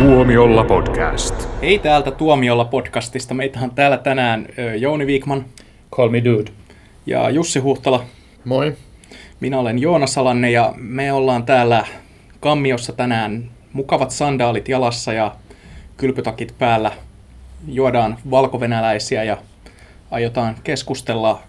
Tuomiolla 0.00 0.64
podcast. 0.64 1.34
Hei 1.62 1.78
täältä 1.78 2.10
Tuomiolla 2.10 2.64
podcastista. 2.64 3.34
Meitähän 3.34 3.70
täällä 3.70 3.96
tänään 3.96 4.46
Jouni 4.78 5.06
Viikman 5.06 5.44
Call 5.92 6.08
me 6.08 6.24
dude. 6.24 6.50
ja 7.06 7.30
Jussi 7.30 7.58
Huhtala. 7.58 8.04
Moi. 8.44 8.76
Minä 9.40 9.58
olen 9.58 9.78
Joonas 9.78 10.18
Alanne 10.18 10.50
ja 10.50 10.72
me 10.76 11.12
ollaan 11.12 11.44
täällä 11.44 11.86
kammiossa 12.40 12.92
tänään 12.92 13.50
mukavat 13.72 14.10
sandaalit 14.10 14.68
jalassa 14.68 15.12
ja 15.12 15.34
kylpytakit 15.96 16.54
päällä. 16.58 16.92
Juodaan 17.68 18.18
valkovenäläisiä 18.30 19.24
ja 19.24 19.36
aiotaan 20.10 20.56
keskustella 20.64 21.40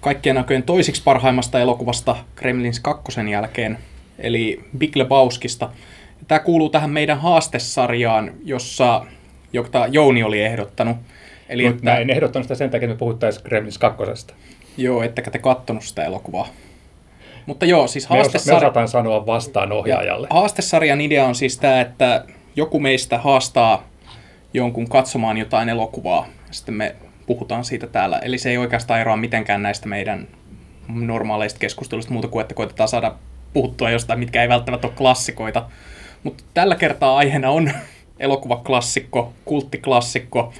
kaikkien 0.00 0.36
näköjen 0.36 0.62
toisiksi 0.62 1.02
parhaimmasta 1.02 1.60
elokuvasta 1.60 2.16
Kremlins 2.36 2.80
kakkosen 2.80 3.28
jälkeen, 3.28 3.78
eli 4.18 4.64
Big 4.78 4.96
Lebowskista. 4.96 5.70
Tämä 6.28 6.38
kuuluu 6.38 6.68
tähän 6.68 6.90
meidän 6.90 7.20
haastesarjaan, 7.20 8.32
jossa, 8.44 9.06
jota 9.52 9.86
Jouni 9.86 10.22
oli 10.22 10.42
ehdottanut. 10.42 10.96
Eli 11.48 11.68
Mutta 11.68 11.84
mä 11.84 11.96
en 11.96 12.10
ehdottanut 12.10 12.44
sitä 12.44 12.54
sen 12.54 12.70
takia, 12.70 12.86
että 12.86 12.94
me 12.94 12.98
puhuttaisiin 12.98 13.44
Gremlins 13.46 13.78
kakkosesta. 13.78 14.34
Joo, 14.76 15.02
ettekä 15.02 15.30
te 15.30 15.38
kattonut 15.38 15.84
sitä 15.84 16.04
elokuvaa. 16.04 16.48
Mutta 17.46 17.66
joo, 17.66 17.86
siis 17.86 18.04
osa, 18.04 18.14
me 18.14 18.18
haastesarja, 18.18 18.56
osataan 18.56 18.88
sanoa 18.88 19.26
vastaan 19.26 19.72
ohjaajalle. 19.72 20.26
haastesarjan 20.30 21.00
idea 21.00 21.26
on 21.26 21.34
siis 21.34 21.58
tämä, 21.58 21.80
että 21.80 22.24
joku 22.56 22.80
meistä 22.80 23.18
haastaa 23.18 23.84
jonkun 24.54 24.88
katsomaan 24.88 25.38
jotain 25.38 25.68
elokuvaa. 25.68 26.26
Sitten 26.50 26.74
me 26.74 26.96
puhutaan 27.26 27.64
siitä 27.64 27.86
täällä. 27.86 28.18
Eli 28.18 28.38
se 28.38 28.50
ei 28.50 28.58
oikeastaan 28.58 29.00
eroa 29.00 29.16
mitenkään 29.16 29.62
näistä 29.62 29.88
meidän 29.88 30.28
normaaleista 30.88 31.58
keskusteluista 31.58 32.12
muuta 32.12 32.28
kuin, 32.28 32.40
että 32.40 32.54
koitetaan 32.54 32.88
saada 32.88 33.14
puhuttua 33.52 33.90
jostain, 33.90 34.18
mitkä 34.18 34.42
ei 34.42 34.48
välttämättä 34.48 34.86
ole 34.86 34.94
klassikoita. 34.96 35.68
Mutta 36.26 36.44
tällä 36.54 36.74
kertaa 36.74 37.16
aiheena 37.16 37.50
on 37.50 37.70
elokuvaklassikko, 38.18 39.32
kulttiklassikko. 39.44 40.52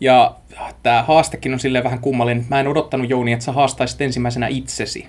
Ja 0.00 0.34
tämä 0.82 1.02
haastekin 1.02 1.52
on 1.52 1.60
silleen 1.60 1.84
vähän 1.84 1.98
kummallinen. 1.98 2.46
Mä 2.50 2.60
en 2.60 2.68
odottanut 2.68 3.10
Jouni, 3.10 3.32
että 3.32 3.44
sä 3.44 3.52
haastaisit 3.52 4.00
ensimmäisenä 4.00 4.48
itsesi. 4.48 5.06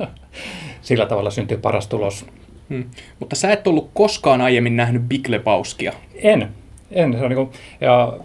Sillä 0.82 1.06
tavalla 1.06 1.30
syntyy 1.30 1.56
paras 1.56 1.86
tulos. 1.86 2.26
Hmm. 2.68 2.84
Mutta 3.18 3.36
sä 3.36 3.52
et 3.52 3.66
ollut 3.66 3.90
koskaan 3.94 4.40
aiemmin 4.40 4.76
nähnyt 4.76 5.02
Big 5.02 5.28
Lebowskia. 5.28 5.92
En. 6.14 6.48
En. 6.90 7.12
Se 7.12 7.24
on 7.24 7.30
niin 7.30 7.36
kuin, 7.36 7.50
ja 7.80 8.18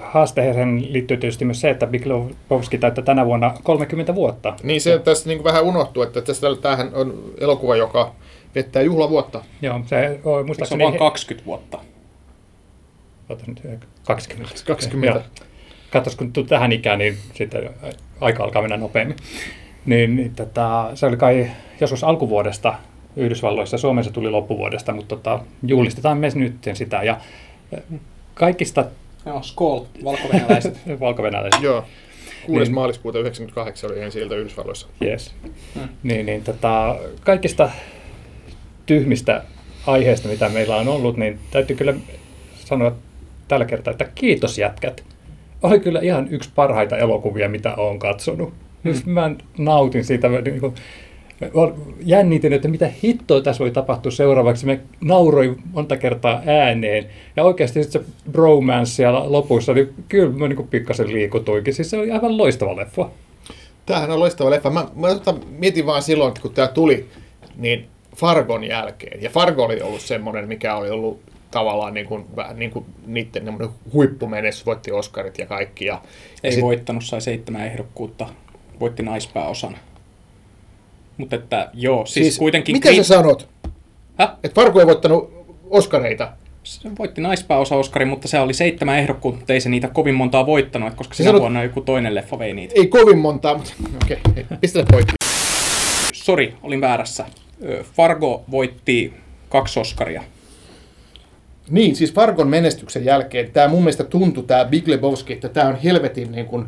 haasteeseen 0.00 0.92
liittyy 0.92 1.16
tietysti 1.16 1.44
myös 1.44 1.60
se, 1.60 1.70
että 1.70 1.86
Big 1.86 2.06
Lebowski 2.06 2.78
täyttää 2.78 3.04
tänä 3.04 3.26
vuonna 3.26 3.54
30 3.62 4.14
vuotta. 4.14 4.54
Niin 4.62 4.80
se 4.80 4.98
tässä 4.98 5.28
niin 5.28 5.44
vähän 5.44 5.64
unohtuu, 5.64 6.02
että 6.02 6.22
tässä, 6.22 6.46
tämähän 6.62 6.90
on 6.94 7.24
elokuva, 7.40 7.76
joka 7.76 8.14
vettää 8.54 8.82
juhlavuotta. 8.82 9.44
Joo, 9.62 9.74
se 9.74 9.80
on 9.80 9.88
Se 9.88 10.20
on 10.24 10.46
muistaakseni... 10.46 10.84
vain 10.84 10.98
20 10.98 11.46
vuotta. 11.46 11.78
Ota 13.28 13.44
nyt, 13.46 13.62
20. 14.06 14.54
20. 14.66 15.18
Joo. 15.18 15.46
Katsos, 15.90 16.16
kun 16.16 16.32
tuu 16.32 16.44
tähän 16.44 16.72
ikään, 16.72 16.98
niin 16.98 17.16
sitten 17.34 17.70
aika 18.20 18.44
alkaa 18.44 18.62
mennä 18.62 18.76
nopeammin. 18.76 19.16
Niin, 19.86 20.16
niin 20.16 20.34
tota, 20.34 20.90
se 20.94 21.06
oli 21.06 21.16
kai 21.16 21.50
joskus 21.80 22.04
alkuvuodesta 22.04 22.74
Yhdysvalloissa, 23.16 23.78
Suomessa 23.78 24.12
tuli 24.12 24.30
loppuvuodesta, 24.30 24.92
mutta 24.92 25.16
tota, 25.16 25.40
juhlistetaan 25.66 26.18
myös 26.18 26.36
nyt 26.36 26.56
sitä. 26.74 27.02
Ja 27.02 27.20
eh, 27.72 27.82
kaikista 28.34 28.84
Joo, 29.26 29.42
Skol, 29.42 29.80
valkovenäläiset. 30.04 30.80
valkovenäläisistä 31.00 31.66
Joo. 31.66 31.84
6. 32.46 32.62
Niin. 32.62 32.74
maaliskuuta 32.74 33.18
1998 33.18 33.90
oli 33.90 34.00
ensi 34.00 34.20
ilta 34.20 34.36
Yhdysvalloissa. 34.36 34.86
Yes. 35.02 35.34
Hmm. 35.74 35.88
Niin, 36.02 36.26
niin 36.26 36.44
tota, 36.44 36.96
kaikista 37.20 37.70
tyhmistä 38.86 39.42
aiheista, 39.86 40.28
mitä 40.28 40.48
meillä 40.48 40.76
on 40.76 40.88
ollut, 40.88 41.16
niin 41.16 41.38
täytyy 41.50 41.76
kyllä 41.76 41.94
sanoa 42.54 42.92
tällä 43.48 43.64
kertaa, 43.64 43.90
että 43.90 44.08
kiitos 44.14 44.58
jätkät. 44.58 45.04
Oli 45.62 45.80
kyllä 45.80 46.00
ihan 46.00 46.28
yksi 46.30 46.50
parhaita 46.54 46.96
elokuvia, 46.96 47.48
mitä 47.48 47.74
olen 47.74 47.98
katsonut. 47.98 48.52
Hmm. 48.84 49.12
Mä 49.12 49.30
nautin 49.58 50.04
siitä, 50.04 50.28
niin 50.28 50.60
kuin, 50.60 50.74
jännitin, 52.04 52.52
että 52.52 52.68
mitä 52.68 52.90
hittoa 53.02 53.40
tässä 53.40 53.64
voi 53.64 53.70
tapahtua 53.70 54.12
seuraavaksi. 54.12 54.66
Me 54.66 54.80
nauroin 55.00 55.56
monta 55.72 55.96
kertaa 55.96 56.42
ääneen. 56.46 57.06
Ja 57.36 57.44
oikeasti 57.44 57.82
sitten 57.82 58.02
se 58.02 58.10
bromance 58.32 58.92
siellä 58.92 59.32
lopussa, 59.32 59.72
niin 59.72 59.94
kyllä 60.08 60.38
mä 60.38 60.48
niin 60.48 60.68
pikkasen 60.68 61.12
liikutuinkin. 61.12 61.74
Siis 61.74 61.90
se 61.90 61.98
oli 61.98 62.10
aivan 62.10 62.38
loistava 62.38 62.76
leffa. 62.76 63.10
Tämähän 63.86 64.10
on 64.10 64.20
loistava 64.20 64.50
leffa. 64.50 64.70
Mä, 64.70 64.86
mä 64.94 65.08
tota, 65.08 65.34
mietin 65.58 65.86
vaan 65.86 66.02
silloin, 66.02 66.28
että 66.28 66.40
kun 66.40 66.54
tämä 66.54 66.68
tuli, 66.68 67.06
niin 67.56 67.86
Fargon 68.16 68.64
jälkeen. 68.64 69.22
Ja 69.22 69.30
Fargo 69.30 69.64
oli 69.64 69.82
ollut 69.82 70.00
semmoinen, 70.00 70.48
mikä 70.48 70.76
oli 70.76 70.90
ollut 70.90 71.20
tavallaan 71.50 71.94
niin 71.94 72.06
kuin, 72.06 72.24
niin 72.54 72.70
kuin 72.70 72.84
niiden 73.06 73.58
huippumenestys, 73.92 74.66
voitti 74.66 74.92
Oscarit 74.92 75.38
ja 75.38 75.46
kaikki. 75.46 75.84
Ja, 75.84 76.00
Ei 76.42 76.48
ja 76.48 76.52
sit- 76.52 76.62
voittanut, 76.64 77.04
sai 77.04 77.20
seitsemän 77.20 77.66
ehdokkuutta. 77.66 78.26
Voitti 78.80 79.02
naispääosan. 79.02 79.76
Mutta 81.16 81.36
että 81.36 81.70
joo, 81.74 82.06
siis, 82.06 82.26
siis 82.26 82.38
kuitenkin... 82.38 82.76
Mitä 82.76 82.88
Green- 82.88 83.04
sä 83.04 83.14
sanot? 83.14 83.48
Häh? 84.18 84.30
Että 84.44 84.54
Fargo 84.54 84.80
ei 84.80 84.86
voittanut 84.86 85.46
Oscareita? 85.70 86.32
Se 86.62 86.90
voitti 86.98 87.20
naispääosa 87.20 87.76
Oscarin, 87.76 88.08
mutta 88.08 88.28
se 88.28 88.40
oli 88.40 88.54
seitsemän 88.54 88.98
ehdokkuutta, 88.98 89.38
mutta 89.38 89.52
ei 89.52 89.60
se 89.60 89.68
niitä 89.68 89.88
kovin 89.88 90.14
montaa 90.14 90.46
voittanut, 90.46 90.94
koska 90.94 91.14
sinä 91.14 91.30
sanot- 91.30 91.40
vuonna 91.40 91.62
joku 91.62 91.80
toinen 91.80 92.14
leffa 92.14 92.38
vei 92.38 92.54
niitä. 92.54 92.74
Ei 92.76 92.86
kovin 92.86 93.18
montaa, 93.18 93.54
mutta 93.54 93.72
okei, 94.04 94.18
okay, 94.30 94.44
pistetään 94.60 94.86
poikki. 94.90 95.12
Sori, 96.14 96.54
olin 96.62 96.80
väärässä. 96.80 97.26
Fargo 97.82 98.44
voitti 98.50 99.14
kaksi 99.48 99.80
Oscaria. 99.80 100.24
Niin, 101.70 101.96
siis 101.96 102.12
Fargon 102.12 102.48
menestyksen 102.48 103.04
jälkeen 103.04 103.50
tämä 103.50 103.68
mun 103.68 103.82
mielestä 103.82 104.04
tuntui, 104.04 104.44
tämä 104.44 104.64
Big 104.64 104.88
Lebowski, 104.88 105.32
että 105.32 105.48
tämä 105.48 105.68
on 105.68 105.76
helvetin 105.76 106.32
niin 106.32 106.46
kuin 106.46 106.66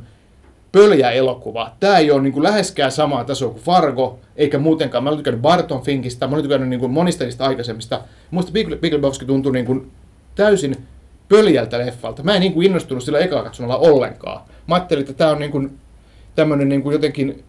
pöljä 0.72 1.10
elokuva. 1.10 1.72
Tämä 1.80 1.98
ei 1.98 2.10
ole 2.10 2.22
niin 2.22 2.32
kuin 2.32 2.42
läheskään 2.42 2.92
samaa 2.92 3.24
tasoa 3.24 3.50
kuin 3.50 3.62
Fargo, 3.62 4.18
eikä 4.36 4.58
muutenkaan. 4.58 5.04
Mä 5.04 5.10
olen 5.10 5.18
tykännyt 5.18 5.42
Barton 5.42 5.82
Finkistä, 5.82 6.26
mä 6.26 6.32
olen 6.32 6.42
tykännyt 6.42 6.68
niin 6.68 6.80
kuin 6.80 6.92
monista 6.92 7.24
niistä 7.24 7.44
aikaisemmista. 7.44 8.00
Muista 8.30 8.52
Big, 8.52 8.80
Big 8.80 8.92
Lebowski 8.92 9.24
tuntui 9.24 9.52
niin 9.52 9.66
kuin 9.66 9.90
täysin 10.34 10.76
pöljältä 11.28 11.78
leffalta. 11.78 12.22
Mä 12.22 12.34
en 12.34 12.40
niin 12.40 12.52
kuin 12.52 12.66
innostunut 12.66 13.04
sillä 13.04 13.18
ekaa 13.18 13.42
katsomalla 13.42 13.76
ollenkaan. 13.76 14.40
Mä 14.66 14.74
ajattelin, 14.74 15.00
että 15.00 15.14
tämä 15.14 15.30
on 15.30 15.38
niin 15.38 15.50
kuin 15.50 15.78
tämmöinen 16.34 16.68
niin 16.68 16.82
kuin 16.82 16.92
jotenkin 16.92 17.44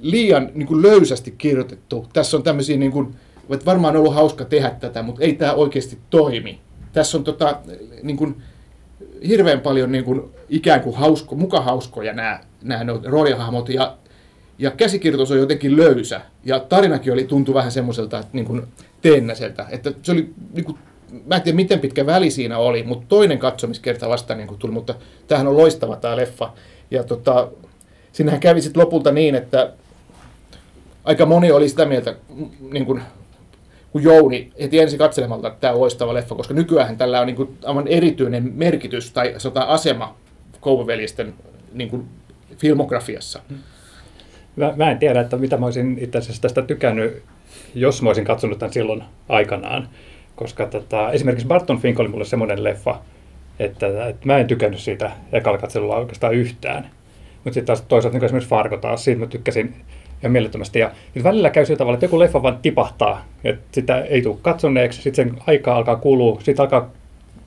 liian 0.00 0.50
niin 0.54 0.66
kuin 0.66 0.82
löysästi 0.82 1.30
kirjoitettu. 1.38 2.06
Tässä 2.12 2.36
on 2.36 2.42
tämmöisiä, 2.42 2.76
niin 2.76 2.92
kuin, 2.92 3.14
että 3.50 3.66
varmaan 3.66 3.96
on 3.96 4.00
ollut 4.00 4.14
hauska 4.14 4.44
tehdä 4.44 4.70
tätä, 4.70 5.02
mutta 5.02 5.22
ei 5.22 5.32
tämä 5.32 5.52
oikeasti 5.52 5.98
toimi. 6.10 6.60
Tässä 6.92 7.18
on 7.18 7.24
tota, 7.24 7.60
niin 8.02 8.16
kuin, 8.16 8.42
hirveän 9.28 9.60
paljon 9.60 9.92
niin 9.92 10.04
kuin, 10.04 10.22
ikään 10.48 10.80
kuin 10.80 10.96
hausko, 10.96 11.34
muka 11.34 11.60
hauskoja 11.60 12.12
nämä, 12.12 12.40
nämä 12.62 12.84
roolihahmot 13.04 13.68
ja, 13.68 13.96
ja 14.58 14.70
käsikirjoitus 14.70 15.30
on 15.30 15.38
jotenkin 15.38 15.76
löysä. 15.76 16.20
Ja 16.44 16.60
tarinakin 16.60 17.12
oli, 17.12 17.24
tuntui 17.24 17.54
vähän 17.54 17.72
semmoiselta, 17.72 18.18
että 18.18 18.30
niin 18.32 18.46
kuin 18.46 18.62
teennäiseltä. 19.02 19.66
Että 19.70 19.92
se 20.02 20.12
oli, 20.12 20.30
niin 20.52 20.64
kuin, 20.64 20.78
mä 21.26 21.36
en 21.36 21.42
tiedä 21.42 21.56
miten 21.56 21.80
pitkä 21.80 22.06
väli 22.06 22.30
siinä 22.30 22.58
oli, 22.58 22.82
mutta 22.82 23.06
toinen 23.08 23.38
katsomiskerta 23.38 24.08
vasta 24.08 24.34
niin 24.34 24.58
tuli, 24.58 24.72
mutta 24.72 24.94
tämähän 25.26 25.46
on 25.46 25.56
loistava 25.56 25.96
tämä 25.96 26.16
leffa. 26.16 26.52
Ja 26.90 27.04
tota, 27.04 27.48
siinähän 28.12 28.40
kävi 28.40 28.62
sitten 28.62 28.82
lopulta 28.82 29.12
niin, 29.12 29.34
että 29.34 29.72
aika 31.04 31.26
moni 31.26 31.52
oli 31.52 31.68
sitä 31.68 31.86
mieltä, 31.86 32.16
niin 32.72 32.86
kuin, 32.86 33.02
kuin 33.92 34.04
Jouni 34.04 34.52
heti 34.60 34.78
ensi 34.78 34.98
katselemalta, 34.98 35.48
että 35.48 35.60
tämä 35.60 35.72
on 35.72 35.80
loistava 35.80 36.14
leffa, 36.14 36.34
koska 36.34 36.54
nykyään 36.54 36.96
tällä 36.96 37.20
on 37.20 37.26
niin 37.26 37.36
kuin, 37.36 37.58
aivan 37.64 37.88
erityinen 37.88 38.52
merkitys 38.54 39.12
tai 39.12 39.34
sanotaan 39.38 39.68
asema 39.68 40.16
Kouvoveljesten 40.60 41.34
niin 41.72 41.90
kuin, 41.90 42.08
filmografiassa. 42.56 43.42
Mä, 44.56 44.72
mä 44.76 44.90
en 44.90 44.98
tiedä, 44.98 45.20
että 45.20 45.36
mitä 45.36 45.56
mä 45.56 45.66
olisin 45.66 45.98
itse 46.00 46.18
asiassa 46.18 46.42
tästä 46.42 46.62
tykännyt, 46.62 47.22
jos 47.74 48.02
mä 48.02 48.08
olisin 48.08 48.24
katsonut 48.24 48.58
tämän 48.58 48.72
silloin 48.72 49.02
aikanaan. 49.28 49.88
Koska 50.36 50.66
tota, 50.66 51.10
esimerkiksi 51.10 51.46
Barton 51.46 51.78
Fink 51.78 52.00
oli 52.00 52.08
mulle 52.08 52.24
semmoinen 52.24 52.64
leffa, 52.64 53.00
että, 53.58 54.08
että 54.08 54.26
mä 54.26 54.38
en 54.38 54.46
tykännyt 54.46 54.80
siitä 54.80 55.10
ekalla 55.32 55.58
katselulla 55.58 55.96
oikeastaan 55.96 56.34
yhtään. 56.34 56.90
Mutta 57.34 57.54
sitten 57.54 57.66
taas 57.66 57.82
toisaalta 57.82 58.18
niin 58.18 58.24
esimerkiksi 58.24 58.50
Fargo 58.50 58.76
taas, 58.76 59.04
siitä 59.04 59.20
mä 59.20 59.26
tykkäsin 59.26 59.74
ihan 60.22 60.32
mielettömästi. 60.32 60.78
Ja 60.78 60.90
nyt 61.14 61.24
välillä 61.24 61.50
käy 61.50 61.66
sillä 61.66 61.78
tavalla, 61.78 61.94
että 61.94 62.06
joku 62.06 62.18
leffa 62.18 62.42
vaan 62.42 62.58
tipahtaa, 62.62 63.24
että 63.44 63.64
sitä 63.72 64.00
ei 64.00 64.22
tule 64.22 64.36
katsoneeksi, 64.42 65.02
sitten 65.02 65.28
sen 65.28 65.42
aikaa 65.46 65.76
alkaa 65.76 65.96
kulua, 65.96 66.40
sitten 66.42 66.62
alkaa 66.62 66.90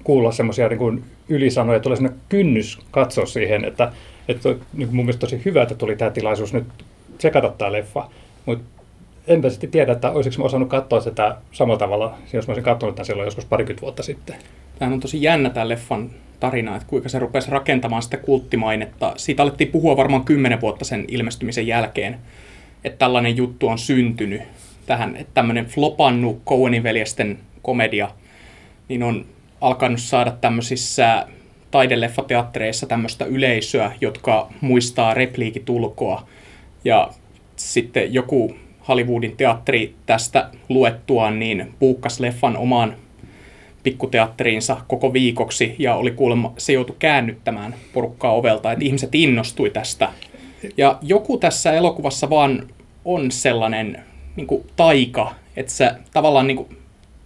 kuulla 0.04 0.32
semmoisia 0.32 0.68
niin 0.68 1.04
ylisanoja, 1.30 1.80
tulee 1.80 1.96
semmoinen 1.96 2.22
kynnys 2.30 2.80
katsoa 2.92 3.26
siihen, 3.26 3.66
että, 3.66 3.92
että 4.28 4.50
niin 4.74 4.96
mun 4.96 5.06
mielestä 5.06 5.20
tosi 5.20 5.42
hyvä, 5.46 5.62
että 5.62 5.76
tuli 5.76 5.96
tämä 5.96 6.12
tilaisuus 6.12 6.54
nyt 6.54 6.66
tsekata 7.18 7.50
tämä 7.58 7.72
leffa, 7.72 8.10
mutta 8.46 8.66
enpä 9.28 9.50
sitten 9.50 9.72
tiedä, 9.72 9.92
että 9.92 10.12
olisiko 10.12 10.36
mä 10.38 10.46
osannut 10.46 10.70
katsoa 10.70 11.02
sitä 11.02 11.36
samalla 11.52 11.80
tavalla, 11.80 12.18
jos 12.34 12.48
mä 12.48 12.52
olisin 12.52 12.64
katsonut 12.64 12.96
tämän 12.96 13.06
silloin 13.06 13.28
joskus 13.28 13.46
parikymmentä 13.46 13.82
vuotta 13.82 14.04
sitten. 14.04 14.36
Tämä 14.80 14.94
on 14.94 15.00
tosi 15.00 15.22
jännä 15.22 15.50
tämän 15.50 15.70
leffan 15.70 16.10
tarina, 16.40 16.76
että 16.76 16.88
kuinka 16.88 17.10
se 17.10 17.20
rupesi 17.20 17.52
rakentamaan 17.52 18.04
sitä 18.04 18.18
kulttimainetta. 18.18 19.14
Siitä 19.18 19.44
alettiin 19.44 19.72
puhua 19.72 19.98
varmaan 19.98 20.26
kymmenen 20.26 20.62
vuotta 20.62 20.86
sen 20.86 21.06
ilmestymisen 21.08 21.68
jälkeen, 21.68 22.18
että 22.84 22.98
tällainen 22.98 23.38
juttu 23.38 23.68
on 23.68 23.78
syntynyt 23.78 24.42
tähän, 24.86 25.16
että 25.16 25.34
tämmöinen 25.34 25.66
flopannut 25.66 26.42
Coenin 26.46 26.84
veljesten 26.84 27.40
komedia 27.62 28.10
niin 28.90 29.04
on 29.04 29.26
alkanut 29.62 30.00
saada 30.00 30.32
tämmöisissä 30.32 31.28
taideleffateattereissa 31.72 32.86
tämmöistä 32.86 33.26
yleisöä, 33.26 33.92
jotka 34.02 34.50
muistaa 34.62 35.14
repliikitulkoa. 35.14 36.28
Ja 36.86 37.10
sitten 37.56 38.14
joku 38.14 38.56
Hollywoodin 38.88 39.38
teatteri 39.38 39.96
tästä 40.06 40.50
luettuaan 40.70 41.40
niin 41.40 41.74
puukkas 41.80 42.20
leffan 42.20 42.58
omaan 42.58 42.96
pikkuteatteriinsa 43.84 44.78
koko 44.88 45.14
viikoksi 45.14 45.76
ja 45.80 45.96
oli 45.96 46.12
kuulemma, 46.12 46.54
se 46.58 46.74
joutui 46.74 46.96
käännyttämään 47.00 47.76
porukkaa 47.94 48.34
ovelta, 48.34 48.72
että 48.72 48.86
ihmiset 48.86 49.16
innostui 49.16 49.70
tästä. 49.70 50.10
Ja 50.78 51.00
joku 51.02 51.38
tässä 51.38 51.74
elokuvassa 51.74 52.30
vaan 52.30 52.68
on 53.06 53.32
sellainen 53.32 54.04
niin 54.36 54.48
kuin 54.48 54.68
taika, 54.76 55.36
että 55.56 55.72
se 55.72 55.92
tavallaan 56.14 56.48
niin 56.48 56.58
kuin, 56.58 56.78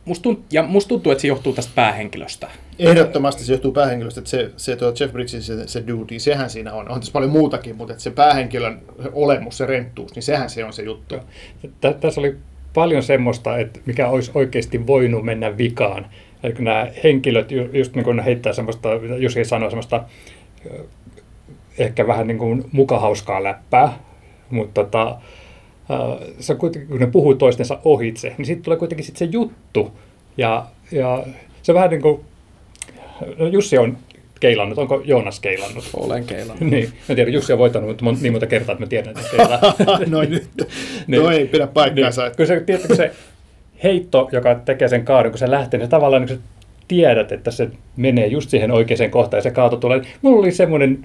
musta 0.05 0.23
tuntuu, 0.23 0.45
ja 0.51 0.63
musta 0.63 0.89
tuntuu, 0.89 1.11
että 1.11 1.21
se 1.21 1.27
johtuu 1.27 1.53
tästä 1.53 1.71
päähenkilöstä. 1.75 2.47
Ehdottomasti 2.79 3.43
se 3.43 3.53
johtuu 3.53 3.71
päähenkilöstä, 3.71 4.19
että 4.19 4.29
se, 4.29 4.51
se 4.57 4.75
tuo 4.75 4.93
Jeff 4.99 5.13
Bridgesin 5.13 5.41
se, 5.41 5.67
se 5.67 5.83
dude, 5.87 6.19
sehän 6.19 6.49
siinä 6.49 6.73
on. 6.73 6.89
On 6.89 6.99
tässä 6.99 7.13
paljon 7.13 7.31
muutakin, 7.31 7.75
mutta 7.75 7.93
että 7.93 8.03
se 8.03 8.11
päähenkilön 8.11 8.81
olemus, 9.13 9.57
se 9.57 9.65
renttuus, 9.65 10.15
niin 10.15 10.23
sehän 10.23 10.49
se 10.49 10.65
on 10.65 10.73
se 10.73 10.83
juttu. 10.83 11.15
Tä- 11.81 11.93
Tässä 11.93 12.21
oli 12.21 12.35
paljon 12.73 13.03
semmoista, 13.03 13.57
että 13.57 13.79
mikä 13.85 14.07
olisi 14.09 14.31
oikeasti 14.33 14.87
voinut 14.87 15.25
mennä 15.25 15.57
vikaan. 15.57 16.05
Eli 16.43 16.53
kun 16.53 16.65
nämä 16.65 16.87
henkilöt 17.03 17.51
ju- 17.51 17.69
just 17.73 17.95
niin 17.95 18.19
heittää 18.19 18.53
semmoista, 18.53 18.99
mitä 18.99 19.17
Jussi 19.17 19.45
sanoi, 19.45 19.71
semmoista 19.71 20.03
ehkä 21.77 22.07
vähän 22.07 22.27
niin 22.27 22.37
kuin 22.37 22.65
mukahauskaa 22.71 23.43
läppää, 23.43 23.99
mutta 24.49 24.83
tota, 24.83 25.17
se 26.39 26.55
kuitenkin, 26.55 26.89
kun 26.89 26.99
ne 26.99 27.07
puhuu 27.07 27.35
toistensa 27.35 27.79
ohitse, 27.83 28.35
niin 28.37 28.45
sitten 28.45 28.63
tulee 28.63 28.79
kuitenkin 28.79 29.05
sit 29.05 29.17
se 29.17 29.25
juttu. 29.25 29.91
Ja, 30.37 30.65
ja 30.91 31.23
se 31.63 31.73
vähän 31.73 31.89
niin 31.89 32.01
kuin, 32.01 32.21
no 33.37 33.47
Jussi 33.47 33.77
on 33.77 33.97
keilannut, 34.39 34.77
onko 34.77 35.01
Joonas 35.05 35.39
keilannut? 35.39 35.89
Olen 35.93 36.23
keilannut. 36.23 36.61
Niin, 36.71 36.89
mä 37.09 37.15
tiedän, 37.15 37.33
Jussi 37.33 37.53
on 37.53 37.59
voittanut 37.59 38.01
mutta 38.01 38.21
niin 38.21 38.33
monta 38.33 38.47
kertaa, 38.47 38.73
että 38.73 38.85
mä 38.85 38.89
tiedän, 38.89 39.09
että 39.17 39.29
keilaa. 39.31 39.59
Noin 40.07 40.31
nyt. 40.31 40.49
Niin. 41.07 41.21
Toi 41.21 41.35
ei 41.35 41.47
pidä 41.47 41.67
paikkaansa. 41.67 42.23
Niin, 42.23 42.35
kun 42.37 42.47
se, 42.47 42.59
tiedätkö, 42.59 42.95
se 42.95 43.11
heitto, 43.83 44.29
joka 44.31 44.55
tekee 44.55 44.87
sen 44.87 45.05
kaaren, 45.05 45.31
kun 45.31 45.39
se 45.39 45.51
lähtee, 45.51 45.79
niin 45.79 45.89
tavallaan 45.89 46.21
niin 46.21 46.37
sä 46.37 46.43
tiedät, 46.87 47.31
että 47.31 47.51
se 47.51 47.69
menee 47.95 48.27
just 48.27 48.49
siihen 48.49 48.71
oikeaan 48.71 49.11
kohtaan 49.11 49.37
ja 49.37 49.41
se 49.41 49.51
kaato 49.51 49.77
tulee. 49.77 50.01
Mulla 50.21 50.39
oli 50.39 50.51
semmoinen 50.51 50.99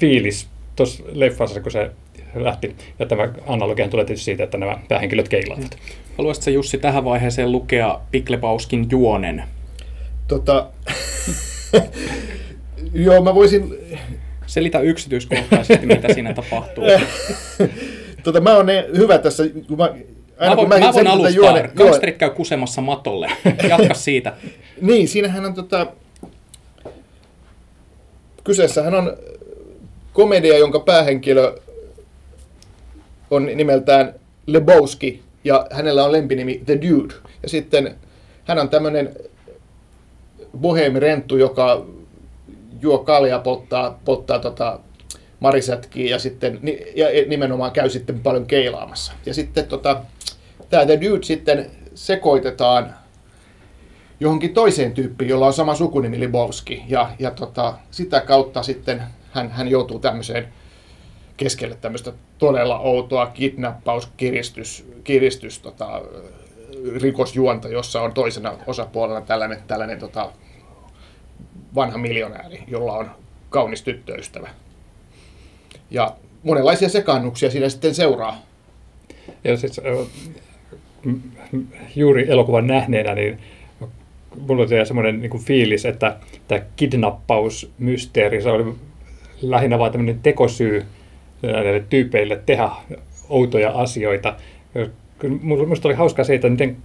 fiilis 0.00 0.48
tuossa 0.76 1.04
leffassa, 1.12 1.60
kun 1.60 1.72
se 1.72 1.90
lähti. 2.34 2.76
Ja 2.98 3.06
tämä 3.06 3.28
analogian 3.46 3.90
tulee 3.90 4.04
tietysti 4.04 4.24
siitä, 4.24 4.44
että 4.44 4.58
nämä 4.58 4.78
päähenkilöt 4.88 5.28
keilaavat. 5.28 5.76
Haluaisitko 6.18 6.50
Jussi 6.50 6.78
tähän 6.78 7.04
vaiheeseen 7.04 7.52
lukea 7.52 8.00
Piklebauskin 8.10 8.86
juonen? 8.90 9.44
Tota, 10.28 10.66
joo, 12.94 13.22
mä 13.24 13.34
voisin... 13.34 13.74
Selitä 14.46 14.80
yksityiskohtaisesti, 14.80 15.86
mitä 15.86 16.14
siinä 16.14 16.34
tapahtuu. 16.34 16.84
Tota, 18.22 18.40
mä 18.40 18.56
oon 18.56 18.66
ne, 18.66 18.86
hyvä 18.96 19.18
tässä, 19.18 19.42
kun 19.68 19.78
mä... 19.78 19.84
Aina 20.38 20.54
Mä 20.54 20.60
kun 20.60 20.70
voin, 20.70 20.82
mä 20.82 20.92
voin 20.92 21.06
alustaa. 21.06 21.30
juone- 21.30 21.70
Gangsterit 21.76 22.16
käy 22.16 22.30
kusemassa 22.30 22.80
matolle. 22.80 23.30
Jatka 23.68 23.94
siitä. 23.94 24.32
Niin, 24.80 25.08
siinähän 25.08 25.44
on 25.44 25.54
tota... 25.54 25.86
Kyseessähän 28.44 28.94
on 28.94 29.16
komedia, 30.14 30.58
jonka 30.58 30.80
päähenkilö 30.80 31.58
on 33.30 33.46
nimeltään 33.54 34.14
Lebowski, 34.46 35.22
ja 35.44 35.66
hänellä 35.70 36.04
on 36.04 36.12
lempinimi 36.12 36.62
The 36.66 36.78
Dude. 36.80 37.14
Ja 37.42 37.48
sitten 37.48 37.96
hän 38.44 38.58
on 38.58 38.68
tämmöinen 38.68 39.16
boheemirenttu, 40.58 41.36
joka 41.36 41.86
juo 42.82 42.98
kaljaa, 42.98 43.38
polttaa, 43.38 44.00
polttaa 44.04 44.38
tota 44.38 44.80
marisätkiä 45.40 46.10
ja 46.10 46.18
sitten 46.18 46.60
ja 46.94 47.06
nimenomaan 47.28 47.72
käy 47.72 47.90
sitten 47.90 48.20
paljon 48.20 48.46
keilaamassa. 48.46 49.12
Ja 49.26 49.34
sitten 49.34 49.66
tota, 49.66 50.02
tämä 50.70 50.86
The 50.86 51.00
Dude 51.00 51.22
sitten 51.22 51.70
sekoitetaan 51.94 52.94
johonkin 54.20 54.54
toiseen 54.54 54.92
tyyppiin, 54.92 55.28
jolla 55.28 55.46
on 55.46 55.52
sama 55.52 55.74
sukunimi 55.74 56.20
Libowski. 56.20 56.82
Ja, 56.88 57.10
ja 57.18 57.30
tota, 57.30 57.74
sitä 57.90 58.20
kautta 58.20 58.62
sitten 58.62 59.02
hän, 59.34 59.50
hän 59.50 59.68
joutuu 59.68 59.98
tämmöiseen 59.98 60.48
keskelle 61.36 61.76
tämmöistä 61.80 62.12
todella 62.38 62.78
outoa 62.78 63.26
kidnappaus, 63.26 64.08
kiristys, 64.16 64.86
kiristys 65.04 65.58
tota, 65.58 66.02
rikosjuonta, 67.00 67.68
jossa 67.68 68.02
on 68.02 68.12
toisena 68.12 68.52
osapuolella 68.66 69.20
tällainen, 69.20 69.58
tällainen 69.66 69.98
tota, 69.98 70.32
vanha 71.74 71.98
miljonääri, 71.98 72.64
jolla 72.68 72.92
on 72.92 73.10
kaunis 73.50 73.82
tyttöystävä. 73.82 74.48
Ja 75.90 76.16
monenlaisia 76.42 76.88
sekaannuksia 76.88 77.50
siinä 77.50 77.68
sitten 77.68 77.94
seuraa. 77.94 78.42
Ja 79.44 79.56
siis 79.56 79.80
juuri 81.96 82.30
elokuvan 82.30 82.66
nähneenä, 82.66 83.14
niin 83.14 83.38
mulla 84.38 84.62
oli 84.62 84.86
semmoinen 84.86 85.20
niin 85.20 85.44
fiilis, 85.44 85.84
että 85.84 86.16
tämä 86.48 86.60
kidnappausmysteeri, 86.76 88.42
se 88.42 88.50
oli 88.50 88.74
lähinnä 89.42 89.78
vain 89.78 89.92
tämmöinen 89.92 90.20
tekosyy 90.22 90.84
näille 91.42 91.84
tyypeille 91.90 92.40
tehdä 92.46 92.70
outoja 93.28 93.70
asioita. 93.70 94.34
Musta 95.66 95.88
oli 95.88 95.94
hauskaa 95.94 96.24
se, 96.24 96.34
että 96.34 96.50
miten 96.50 96.76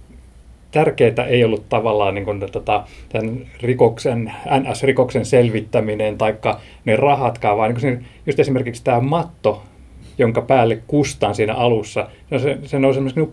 tärkeää 0.70 1.26
ei 1.28 1.44
ollut 1.44 1.68
tavallaan 1.68 2.14
niin 2.14 2.24
kuin, 2.24 2.40
tota, 2.52 2.84
tämän 3.08 3.46
rikoksen, 3.62 4.32
NS-rikoksen 4.46 5.24
selvittäminen 5.24 6.18
tai 6.18 6.34
ne 6.84 6.96
rahatkaan, 6.96 7.58
vaan 7.58 7.74
niin 7.74 7.80
kuin, 7.80 8.06
just 8.26 8.40
esimerkiksi 8.40 8.84
tämä 8.84 9.00
matto, 9.00 9.62
jonka 10.18 10.42
päälle 10.42 10.78
kustaan 10.86 11.34
siinä 11.34 11.54
alussa, 11.54 12.08
se, 12.30 12.58
se 12.64 12.76
on 12.76 12.94
semmoiset 12.94 13.16
niin 13.16 13.32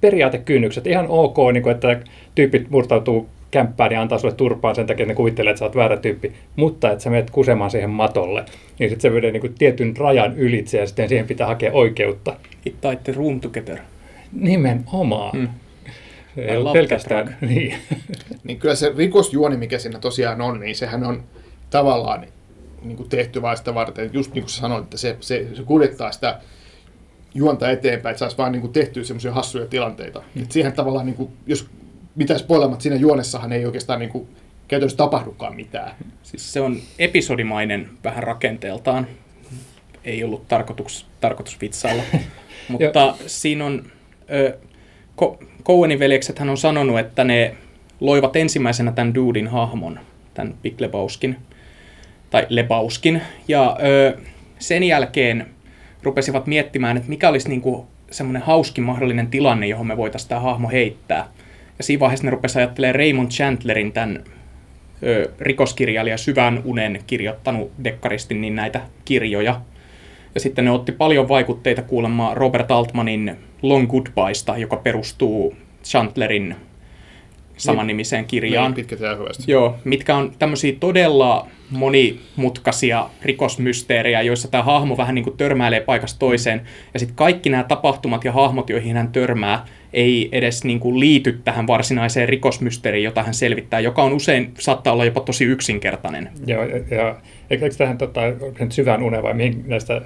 periaatekynnykset. 0.00 0.86
Ihan 0.86 1.06
ok, 1.08 1.36
niin 1.52 1.62
kuin, 1.62 1.74
että 1.74 2.00
tyypit 2.34 2.70
murtautuu 2.70 3.28
kämppään 3.52 3.92
ja 3.92 4.02
antaa 4.02 4.18
sulle 4.18 4.34
turpaan 4.34 4.74
sen 4.74 4.86
takia, 4.86 5.04
että 5.04 5.12
ne 5.12 5.16
kuvittelee, 5.16 5.50
että 5.50 5.58
sä 5.58 5.64
oot 5.64 5.76
väärä 5.76 5.96
tyyppi. 5.96 6.32
Mutta 6.56 6.90
että 6.90 7.04
sä 7.04 7.10
menet 7.10 7.30
kusemaan 7.30 7.70
siihen 7.70 7.90
matolle, 7.90 8.44
niin 8.78 8.90
sitten 8.90 9.10
se 9.10 9.14
menee 9.14 9.30
niin 9.30 9.40
kuin 9.40 9.54
tietyn 9.54 9.96
rajan 9.96 10.36
ylitse 10.36 10.78
ja 10.78 10.86
sitten 10.86 11.08
siihen 11.08 11.26
pitää 11.26 11.46
hakea 11.46 11.72
oikeutta. 11.72 12.36
It 12.64 12.80
tied 12.80 12.96
the 12.96 13.12
room 13.12 13.40
together. 13.40 13.78
Nimenomaan. 14.32 15.36
Mm. 15.36 15.48
I 16.36 16.40
Ei 16.40 16.62
that 16.62 16.72
pelkästään. 16.72 17.36
Niin. 17.40 17.74
Niin 18.44 18.58
kyllä 18.58 18.74
se 18.74 18.92
rikosjuoni, 18.96 19.56
mikä 19.56 19.78
siinä 19.78 19.98
tosiaan 19.98 20.40
on, 20.40 20.60
niin 20.60 20.76
sehän 20.76 21.04
on 21.04 21.22
tavallaan 21.70 22.26
niin 22.82 22.96
kuin 22.96 23.08
tehty 23.08 23.42
vain 23.42 23.56
sitä 23.56 23.74
varten. 23.74 24.10
Just 24.12 24.34
niin 24.34 24.42
kuin 24.42 24.50
sanoit, 24.50 24.84
että 24.84 24.96
se, 24.96 25.16
se, 25.20 25.46
se 25.54 25.62
kuljettaa 25.62 26.12
sitä 26.12 26.38
juonta 27.34 27.70
eteenpäin, 27.70 28.10
että 28.10 28.18
saisi 28.18 28.38
vaan 28.38 28.52
niin 28.52 28.60
kuin 28.60 28.72
tehtyä 28.72 29.04
semmoisia 29.04 29.32
hassuja 29.32 29.66
tilanteita. 29.66 30.22
Mm. 30.34 30.42
Et 30.42 30.52
siihen 30.52 30.72
tavallaan, 30.72 31.06
niin 31.06 31.16
kuin, 31.16 31.30
jos 31.46 31.68
mitä 32.14 32.38
spoilemat 32.38 32.80
siinä 32.80 32.96
juonessahan 32.96 33.52
ei 33.52 33.66
oikeastaan 33.66 33.98
niin 33.98 34.10
kuin, 34.10 34.28
käytännössä 34.68 34.96
tapahdukaan 34.96 35.56
mitään. 35.56 35.94
Siis 36.22 36.52
se 36.52 36.60
on 36.60 36.76
episodimainen 36.98 37.88
vähän 38.04 38.22
rakenteeltaan. 38.22 39.06
Ei 40.04 40.24
ollut 40.24 40.48
tarkoitus, 40.48 41.06
tarkoitus 41.20 41.60
vitsailla. 41.60 42.02
Mutta 42.68 43.14
siinä 43.26 43.64
on... 43.64 43.82
Ö, 44.32 44.58
Ko- 45.22 45.44
Coenin 45.64 45.98
veljekset 45.98 46.38
hän 46.38 46.48
on 46.48 46.56
sanonut, 46.56 46.98
että 46.98 47.24
ne 47.24 47.56
loivat 48.00 48.36
ensimmäisenä 48.36 48.92
tämän 48.92 49.14
Dudin 49.14 49.48
hahmon, 49.48 50.00
tämän 50.34 50.54
Big 50.62 50.80
Lebauskin, 50.80 51.36
tai 52.30 52.46
Lebauskin. 52.48 53.22
Ja 53.48 53.76
ö, 53.82 54.18
sen 54.58 54.82
jälkeen 54.82 55.46
rupesivat 56.02 56.46
miettimään, 56.46 56.96
että 56.96 57.08
mikä 57.08 57.28
olisi 57.28 57.48
niinku 57.48 57.86
semmoinen 58.10 58.42
hauskin 58.42 58.84
mahdollinen 58.84 59.26
tilanne, 59.26 59.66
johon 59.66 59.86
me 59.86 59.96
voitaisiin 59.96 60.28
tämä 60.28 60.40
hahmo 60.40 60.68
heittää. 60.68 61.28
Ja 61.78 61.84
siinä 61.84 62.00
vaiheessa 62.00 62.24
ne 62.24 62.30
rupesivat 62.30 62.60
ajattelemaan 62.60 62.94
Raymond 62.94 63.30
Chandlerin, 63.30 63.92
tämän 63.92 64.24
ö, 65.02 65.32
rikoskirjailija 65.40 66.16
Syvän 66.16 66.62
unen 66.64 67.00
kirjoittanut 67.06 67.72
dekkaristin 67.84 68.40
niin 68.40 68.56
näitä 68.56 68.80
kirjoja. 69.04 69.60
Ja 70.34 70.40
sitten 70.40 70.64
ne 70.64 70.70
otti 70.70 70.92
paljon 70.92 71.28
vaikutteita 71.28 71.82
kuulemma 71.82 72.34
Robert 72.34 72.70
Altmanin 72.70 73.36
Long 73.62 73.90
Goodbyesta, 73.90 74.56
joka 74.56 74.76
perustuu 74.76 75.56
Chandlerin 75.84 76.56
samannimiseen 77.62 78.24
kirjaan. 78.24 78.70
Niin, 78.70 78.76
pitkät 78.76 79.00
ja 79.00 79.16
hyvästi. 79.16 79.52
Joo, 79.52 79.76
mitkä 79.84 80.16
on 80.16 80.32
tämmöisiä 80.38 80.72
todella 80.80 81.48
monimutkaisia 81.70 83.10
rikosmysteerejä, 83.22 84.22
joissa 84.22 84.50
tämä 84.50 84.62
hahmo 84.62 84.96
vähän 84.96 85.14
niin 85.14 85.24
kuin 85.24 85.36
törmäilee 85.36 85.80
paikasta 85.80 86.18
toiseen. 86.18 86.62
Ja 86.94 87.00
sitten 87.00 87.16
kaikki 87.16 87.50
nämä 87.50 87.64
tapahtumat 87.64 88.24
ja 88.24 88.32
hahmot, 88.32 88.70
joihin 88.70 88.96
hän 88.96 89.12
törmää, 89.12 89.66
ei 89.92 90.28
edes 90.32 90.64
niin 90.64 90.80
kuin 90.80 91.00
liity 91.00 91.40
tähän 91.44 91.66
varsinaiseen 91.66 92.28
rikosmysteeriin, 92.28 93.04
jota 93.04 93.22
hän 93.22 93.34
selvittää, 93.34 93.80
joka 93.80 94.02
on 94.02 94.12
usein, 94.12 94.54
saattaa 94.58 94.92
olla 94.92 95.04
jopa 95.04 95.20
tosi 95.20 95.44
yksinkertainen. 95.44 96.28
Joo, 96.46 96.64
ja, 96.64 96.96
ja 96.96 97.16
eikö 97.50 97.68
tähän 97.78 97.98
tota, 97.98 98.20
syvään 98.68 99.02
uneen 99.02 99.22
vai 99.22 99.34
mihin 99.34 99.64
näistä 99.66 100.02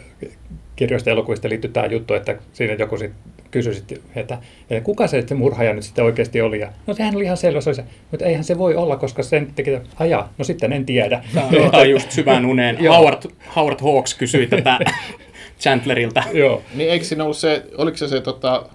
kirjoista 0.76 1.10
ja 1.10 1.12
elokuvista 1.12 1.48
liittyy 1.48 1.70
tämä 1.70 1.86
juttu, 1.86 2.14
että 2.14 2.36
siinä 2.52 2.72
joku 2.72 2.96
sit 2.96 3.12
kysyi 3.56 3.75
sitten, 3.75 3.98
että, 4.16 4.38
että 4.70 4.84
kuka 4.84 5.06
se, 5.06 5.25
se 5.26 5.34
murhaaja 5.34 5.72
nyt 5.75 5.84
sitten 5.84 6.04
oikeasti 6.04 6.40
oli. 6.40 6.60
Ja, 6.60 6.72
no 6.86 6.94
sehän 6.94 7.16
oli 7.16 7.25
ihan 7.25 7.36
selvä, 7.36 7.60
se 7.60 7.70
oli 7.70 7.76
se, 7.76 7.84
mutta 8.10 8.26
eihän 8.26 8.44
se 8.44 8.58
voi 8.58 8.75
olla, 8.75 8.96
koska 8.96 9.22
sen 9.22 9.52
teki, 9.54 9.78
aja, 9.98 10.28
no 10.38 10.44
sitten 10.44 10.72
en 10.72 10.86
tiedä. 10.86 11.25
Tämä 11.34 11.46
on 11.72 11.90
just 11.96 12.10
syvään 12.10 12.46
uneen. 12.46 12.78
Howard, 12.88 13.22
Howard 13.56 13.80
Hawks 13.80 14.14
kysyi 14.14 14.46
tätä 14.46 14.78
Chandlerilta. 15.60 16.22
Joo. 16.32 16.62
Niin 16.75 16.90
eikö 16.90 17.04
siinä 17.04 17.25
ollut 17.25 17.36
se, 17.36 17.62
oliko 17.78 17.96
se 17.96 18.08
se 18.08 18.20
tota, 18.20 18.66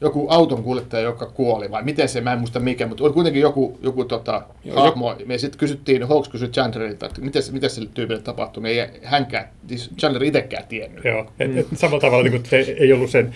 joku 0.00 0.26
auton 0.28 0.62
kuljettaja, 0.62 1.02
joka 1.02 1.26
kuoli, 1.26 1.70
vai 1.70 1.82
miten 1.82 2.08
se, 2.08 2.20
mä 2.20 2.32
en 2.32 2.38
muista 2.38 2.60
mikä, 2.60 2.86
mutta 2.86 3.04
oli 3.04 3.12
kuitenkin 3.12 3.42
joku, 3.42 3.78
joku 3.82 4.04
tota, 4.04 4.42
Joo, 4.64 4.76
hahmo. 4.80 5.16
Me 5.26 5.38
sitten 5.38 5.58
kysyttiin, 5.58 6.08
Hawks 6.08 6.28
kysyi 6.28 6.48
Chandlerilta, 6.48 7.06
että 7.06 7.20
miten, 7.20 7.42
se- 7.42 7.52
miten 7.52 7.70
sille 7.70 7.88
tyypille 7.94 8.22
tapahtui, 8.22 8.62
niin 8.62 8.82
ei 8.82 9.00
hänkään, 9.04 9.48
siis 9.68 9.90
Chandler 9.98 10.24
itsekään 10.24 10.64
tiennyt. 10.68 11.04
Joo, 11.04 11.26
et, 11.40 11.56
et 11.56 11.66
samalla 11.74 12.00
tavalla 12.00 12.22
niin 12.22 12.32
kuin 12.32 12.44
se 12.46 12.76
ei 12.78 12.92
ollut 12.92 13.10
sen 13.10 13.34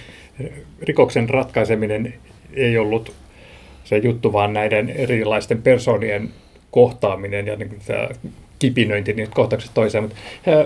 rikoksen 0.82 1.28
ratkaiseminen, 1.28 2.14
ei 2.54 2.78
ollut 2.78 3.12
se 3.84 3.96
juttu, 3.96 4.32
vaan 4.32 4.52
näiden 4.52 4.90
erilaisten 4.90 5.62
persoonien 5.62 6.30
kohtaaminen 6.70 7.46
ja 7.46 7.56
niin 7.56 7.68
kuin 7.68 7.80
tämä 7.86 8.08
kipinöinti 8.58 9.12
niitä 9.12 9.32
kohtauksista 9.34 9.74
toiseen. 9.74 10.04
Mutta, 10.04 10.16
ää, 10.46 10.64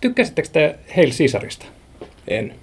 tykkäsittekö 0.00 0.48
te 0.52 0.78
Hail 0.96 1.10
Caesarista? 1.10 1.66
En. 2.30 2.54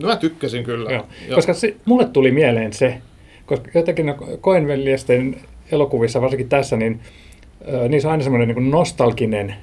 No, 0.00 0.08
mä 0.08 0.16
tykkäsin 0.16 0.64
kyllä. 0.64 0.90
Joo. 0.90 1.06
Koska 1.34 1.54
se, 1.54 1.76
mulle 1.84 2.06
tuli 2.06 2.30
mieleen 2.30 2.72
se, 2.72 2.98
koska 3.46 3.70
jotenkin 3.74 4.14
Koenveljesten 4.40 5.36
elokuvissa, 5.72 6.20
varsinkin 6.20 6.48
tässä, 6.48 6.76
niin 6.76 7.00
ö, 7.68 7.88
niissä 7.88 8.08
on 8.08 8.12
aina 8.12 8.24
semmoinen 8.24 8.48
niin 8.48 8.70
nostalginen 8.70 9.54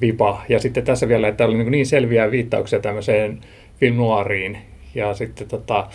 vipa. 0.00 0.42
Ja 0.48 0.58
sitten 0.58 0.84
tässä 0.84 1.08
vielä, 1.08 1.28
että 1.28 1.44
oli 1.44 1.56
niin, 1.56 1.70
niin 1.70 1.86
selviä 1.86 2.30
viittauksia 2.30 2.80
tämmöiseen 2.80 3.40
film 3.80 3.96
noiriin. 3.96 4.58
Ja 4.94 5.14
sitten 5.14 5.48
tota, 5.48 5.88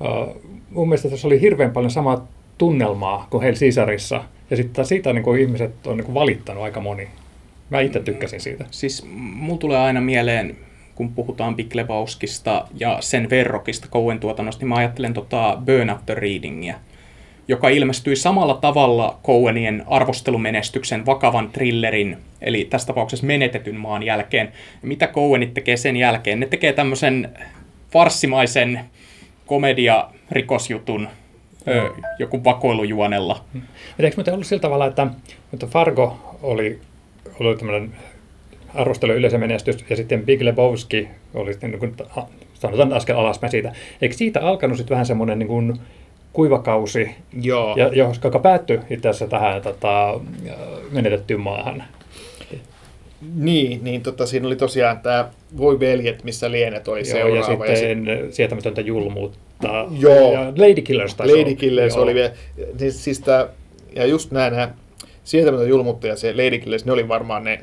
ö, 0.00 0.34
mun 0.70 0.88
mielestä 0.88 1.08
tässä 1.08 1.28
oli 1.28 1.40
hirveän 1.40 1.70
paljon 1.70 1.90
samaa 1.90 2.28
tunnelmaa 2.58 3.26
kuin 3.30 3.42
Hail 3.42 3.54
Caesarissa. 3.54 4.24
Ja 4.50 4.56
sitten 4.56 4.84
siitä 4.84 5.12
niin 5.12 5.24
kuin 5.24 5.40
ihmiset 5.40 5.86
on 5.86 5.96
niin 5.96 6.04
kuin 6.04 6.14
valittanut 6.14 6.62
aika 6.62 6.80
moni. 6.80 7.08
Mä 7.70 7.80
itse 7.80 8.00
tykkäsin 8.00 8.40
siitä. 8.40 8.64
Siis 8.70 9.06
mulla 9.12 9.58
tulee 9.58 9.78
aina 9.78 10.00
mieleen, 10.00 10.56
kun 10.98 11.14
puhutaan 11.14 11.56
Big 11.56 11.74
Lebowskista 11.74 12.64
ja 12.74 12.96
sen 13.00 13.30
verrokista 13.30 13.88
Coen 13.88 14.20
tuotannosta, 14.20 14.60
niin 14.60 14.68
mä 14.68 14.74
ajattelen 14.74 15.14
tota 15.14 15.58
Burn 15.66 15.90
After 15.90 16.18
Readingia, 16.18 16.74
joka 17.48 17.68
ilmestyi 17.68 18.16
samalla 18.16 18.54
tavalla 18.54 19.18
Coenien 19.24 19.84
arvostelumenestyksen 19.86 21.06
vakavan 21.06 21.50
thrillerin, 21.50 22.18
eli 22.40 22.64
tässä 22.64 22.86
tapauksessa 22.86 23.26
menetetyn 23.26 23.76
maan 23.76 24.02
jälkeen. 24.02 24.52
Mitä 24.82 25.06
Coenit 25.06 25.54
tekee 25.54 25.76
sen 25.76 25.96
jälkeen? 25.96 26.40
Ne 26.40 26.46
tekee 26.46 26.72
tämmöisen 26.72 27.38
farssimaisen 27.90 28.80
komedia-rikosjutun 29.46 31.08
ö, 31.68 31.90
joku 32.18 32.44
vakoilujuonella. 32.44 33.44
Mutta 33.52 34.02
eikö 34.02 34.16
muuten 34.16 34.34
ollut 34.34 34.46
sillä 34.46 34.60
tavalla, 34.60 34.86
että, 34.86 35.06
että 35.54 35.66
Fargo 35.66 36.36
oli, 36.42 36.80
oli 37.40 37.56
tämmöinen 37.56 37.92
arvostelu 38.78 39.12
yleisen 39.12 39.40
menestys, 39.40 39.84
ja 39.90 39.96
sitten 39.96 40.26
Big 40.26 40.42
Lebowski 40.42 41.08
oli 41.34 41.52
sitten, 41.52 41.70
niin 41.70 41.78
kuin, 41.78 41.96
sanotaan 42.54 42.92
askel 42.92 43.16
alaspäin 43.16 43.50
siitä. 43.50 43.72
Eikö 44.02 44.14
siitä 44.14 44.40
alkanut 44.40 44.76
sitten 44.76 44.94
vähän 44.94 45.06
semmoinen 45.06 45.38
niin 45.38 45.48
kuin 45.48 45.78
kuivakausi, 46.32 47.10
Joo. 47.42 47.76
ja, 47.76 47.90
joka 48.24 48.38
päättyi 48.38 48.80
itse 48.90 49.08
asiassa 49.08 49.26
tähän 49.26 49.62
tota, 49.62 50.20
menetettyyn 50.90 51.40
maahan? 51.40 51.84
Niin, 53.34 53.84
niin 53.84 54.02
tota, 54.02 54.26
siinä 54.26 54.46
oli 54.46 54.56
tosiaan 54.56 55.00
tämä 55.00 55.28
Voi 55.56 55.80
veljet, 55.80 56.24
missä 56.24 56.50
lienet 56.50 56.88
oli 56.88 56.98
Joo, 56.98 57.04
seuraava. 57.04 57.66
ja 57.66 57.76
sitten 57.76 58.06
sietämätöntä 58.30 58.80
julmuutta. 58.80 59.86
Joo. 59.98 60.32
Ja 60.32 60.40
Lady 60.56 60.82
Killers 60.82 61.14
taisi 61.14 61.42
Lady. 61.42 61.54
Killers 61.54 61.96
oli 61.96 62.14
vielä, 62.14 62.30
siis, 62.76 63.04
siis 63.04 63.20
tää, 63.20 63.48
ja 63.96 64.06
just 64.06 64.30
nämä, 64.30 64.50
nämä 64.50 64.70
sietämätön 65.24 65.68
julmuutta 65.68 66.06
ja 66.06 66.16
se 66.16 66.32
Lady 66.32 66.58
Killers, 66.58 66.84
ne 66.84 66.92
oli 66.92 67.08
varmaan 67.08 67.44
ne, 67.44 67.60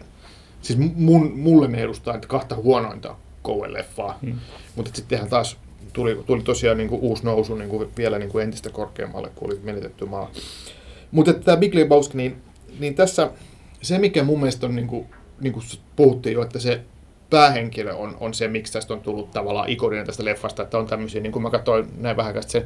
siis 0.65 0.79
mun, 0.95 1.31
mulle 1.35 1.67
ne 1.67 1.81
edustaa 1.81 2.13
niitä 2.13 2.27
kahta 2.27 2.55
huonointa 2.55 3.15
Coen-leffaa, 3.43 4.13
hmm. 4.21 4.39
mutta 4.75 4.91
sittenhän 4.93 5.29
taas 5.29 5.57
tuli, 5.93 6.23
tuli 6.25 6.41
tosiaan 6.41 6.77
niin 6.77 6.89
kuin 6.89 7.01
uusi 7.01 7.25
nousu 7.25 7.55
niin 7.55 7.69
kuin 7.69 7.89
vielä 7.97 8.19
niin 8.19 8.31
kuin 8.31 8.43
entistä 8.43 8.69
korkeammalle, 8.69 9.31
kun 9.35 9.51
oli 9.51 9.59
menetetty 9.63 10.05
maa. 10.05 10.31
Mutta 11.11 11.33
tämä 11.33 11.57
Big 11.57 11.73
Lebowski, 11.73 12.17
niin, 12.17 12.41
niin 12.79 12.95
tässä 12.95 13.29
se, 13.81 13.97
mikä 13.97 14.23
mun 14.23 14.39
mielestä 14.39 14.65
on, 14.65 14.75
niin 14.75 14.87
kuin, 14.87 15.05
niin 15.41 15.53
kuin 15.53 15.65
puhuttiin 15.95 16.33
jo, 16.33 16.41
että 16.41 16.59
se 16.59 16.81
päähenkilö 17.29 17.93
on, 17.93 18.17
on 18.19 18.33
se, 18.33 18.47
miksi 18.47 18.73
tästä 18.73 18.93
on 18.93 19.01
tullut 19.01 19.31
tavallaan 19.31 19.69
ikoninen 19.69 20.05
tästä 20.05 20.25
leffasta, 20.25 20.63
että 20.63 20.77
on 20.77 20.87
tämmöisiä, 20.87 21.21
niin 21.21 21.31
kuin 21.31 21.43
mä 21.43 21.49
katsoin 21.49 21.87
näin 21.97 22.17
vähän 22.17 22.43
se 22.43 22.65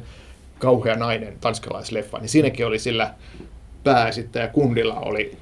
kauhea 0.58 0.96
nainen 0.96 1.36
tanskalaisleffa, 1.40 2.18
niin 2.18 2.28
siinäkin 2.28 2.66
oli 2.66 2.78
sillä 2.78 3.14
pääesittäjä 3.84 4.48
Kundilla 4.48 5.00
oli 5.00 5.36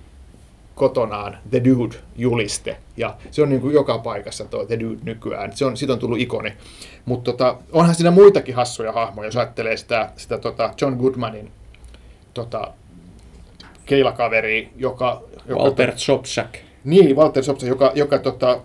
kotonaan 0.79 1.39
The 1.51 1.63
Dude-juliste, 1.65 2.77
ja 2.97 3.17
se 3.31 3.43
on 3.43 3.49
niin 3.49 3.61
kuin 3.61 3.75
joka 3.75 3.99
paikassa 3.99 4.45
tuo 4.45 4.65
The 4.65 4.81
Dude 4.81 4.99
nykyään, 5.03 5.57
se 5.57 5.65
on, 5.65 5.77
siitä 5.77 5.93
on 5.93 5.99
tullut 5.99 6.21
ikoni. 6.21 6.53
Mutta 7.05 7.33
tota, 7.33 7.57
onhan 7.73 7.95
siinä 7.95 8.11
muitakin 8.11 8.55
hassuja 8.55 8.93
hahmoja, 8.93 9.27
jos 9.27 9.37
ajattelee 9.37 9.77
sitä, 9.77 10.11
sitä 10.17 10.39
tota 10.39 10.75
John 10.81 10.97
Goodmanin 10.97 11.51
tota, 12.35 12.73
keilakaveri, 13.87 14.69
joka... 14.77 15.23
joka 15.49 15.63
Walter 15.63 15.93
Sobchak. 15.97 16.59
niin, 16.85 17.17
Walter 17.17 17.45
Sobsa, 17.45 17.67
joka, 17.67 17.93
joka 17.95 18.19
tota, 18.19 18.61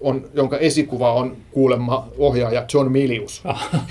on, 0.00 0.28
jonka 0.34 0.58
esikuva 0.58 1.12
on 1.12 1.36
kuulemma 1.50 2.08
ohjaaja 2.18 2.64
John 2.74 2.92
Milius. 2.92 3.42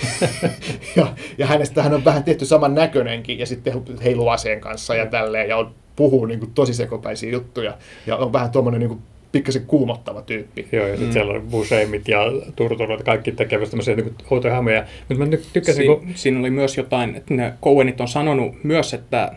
ja, 0.96 1.08
ja 1.38 1.48
hänestä 1.48 1.84
hän 1.84 1.94
on 1.94 2.06
vähän 2.06 2.24
tehty 2.24 2.46
saman 2.46 2.76
näköinenkin 2.76 3.40
ja 3.40 3.46
sitten 3.46 3.84
heiluu 4.04 4.30
aseen 4.30 4.62
kanssa 4.62 4.96
ja 4.96 5.06
tälleen 5.06 5.50
ja 5.50 5.58
on, 5.58 5.72
puhuu 6.00 6.26
niin 6.26 6.40
kuin, 6.40 6.52
tosi 6.56 6.74
sekopäisiä 6.74 7.32
juttuja 7.32 7.74
ja 8.08 8.18
on 8.18 8.34
vähän 8.34 8.52
tuommoinen 8.52 8.82
niin 8.82 9.00
pikkasen 9.32 9.66
kuumottava 9.66 10.22
tyyppi. 10.22 10.68
Joo, 10.72 10.88
ja 10.88 10.92
sitten 10.92 11.08
mm. 11.08 11.14
siellä 11.14 11.34
on 11.34 11.42
Busheimit 11.52 12.08
ja 12.08 12.20
Turturot, 12.56 13.04
kaikki 13.04 13.32
tekevät 13.32 13.70
tämmöisiä 13.70 13.96
niin 13.96 14.16
outoja. 14.32 14.62
Mutta 14.62 15.24
mä 15.24 15.26
nyt 15.26 15.50
tykkäsin, 15.54 15.84
Si- 15.84 15.88
kun... 15.88 16.08
siinä 16.16 16.40
oli 16.40 16.50
myös 16.50 16.78
jotain, 16.78 17.16
että 17.16 17.34
ne 17.34 17.54
Coenit 17.64 18.02
on 18.02 18.08
sanonut 18.08 18.64
myös, 18.64 18.94
että 18.94 19.32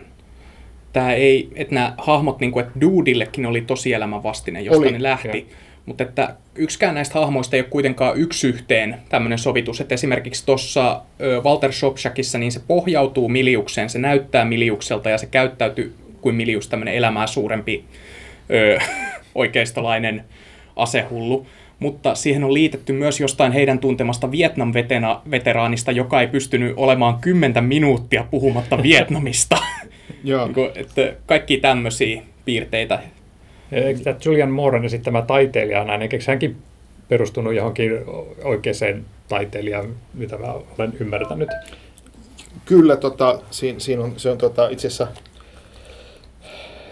tämä 0.92 1.12
ei, 1.12 1.49
että 1.54 1.75
nämä 1.75 1.95
hahmot, 1.99 2.40
niin 2.40 2.52
kuin, 2.52 2.66
että 2.66 2.81
Dudillekin 2.81 3.47
oli 3.47 3.61
tosielämän 3.61 4.23
vastine, 4.23 4.61
josta 4.61 4.81
Oli, 4.81 4.92
ne 4.92 5.02
lähti. 5.02 5.38
joo. 5.38 5.59
Mutta 5.87 6.04
että 6.04 6.35
yksikään 6.54 6.95
näistä 6.95 7.21
hahmoista 7.21 7.57
ei 7.57 7.62
ole 7.62 7.69
kuitenkaan 7.71 8.16
yksi 8.16 8.49
yhteen 8.49 8.97
tämmöinen 9.09 9.38
sovitus. 9.38 9.81
Että 9.81 9.95
esimerkiksi 9.95 10.47
tuossa 10.47 11.02
Walter 11.45 11.73
Sobchakissa 11.73 12.38
niin 12.38 12.52
se 12.52 12.61
pohjautuu 12.69 13.28
Miliukseen, 13.28 13.90
se 13.90 13.99
näyttää 13.99 14.45
Miliukselta 14.45 15.11
ja 15.11 15.19
se 15.19 15.26
käyttäytyy 15.26 15.95
kuin 16.23 16.35
Milius, 16.35 16.69
tämmöinen 16.69 16.95
elämää 16.95 17.26
suurempi 17.26 17.85
ö, 18.50 18.79
oikeistolainen 19.35 20.25
asehullu. 20.76 21.47
Mutta 21.79 22.14
siihen 22.14 22.45
on 22.45 22.55
liitetty 22.55 22.93
myös 22.93 23.21
jostain 23.21 23.52
heidän 23.52 23.79
tuntemasta 23.79 24.31
Vietnam-veteraanista, 24.31 25.93
joka 25.93 26.21
ei 26.21 26.26
pystynyt 26.26 26.73
olemaan 26.76 27.19
kymmentä 27.21 27.61
minuuttia 27.61 28.25
puhumatta 28.31 28.83
Vietnamista. 28.83 29.57
Joo. 30.25 30.47
Niin 30.47 30.71
että 30.75 31.14
kaikki 31.26 31.57
tämmöisiä 31.57 32.23
piirteitä. 32.45 32.99
Eikö 33.73 34.00
tämä 34.00 34.17
Julian 34.25 34.50
Mooren 34.50 34.85
esittämä 34.85 35.23
taiteilija 35.23 35.85
näin, 35.85 36.02
eikö 36.02 36.19
hänkin 36.26 36.57
perustunut 37.09 37.55
johonkin 37.55 37.93
oikeaan 38.45 39.05
taiteilijaan, 39.29 39.95
mitä 40.14 40.38
mä 40.38 40.47
olen 40.79 40.93
ymmärtänyt? 41.00 41.49
Kyllä, 42.64 42.97
tota, 42.97 43.41
siinä, 43.50 43.79
siinä 43.79 44.02
on, 44.02 44.12
se 44.17 44.31
on 44.31 44.38
tota, 44.38 44.69
itse 44.69 44.87
asiassa 44.87 45.07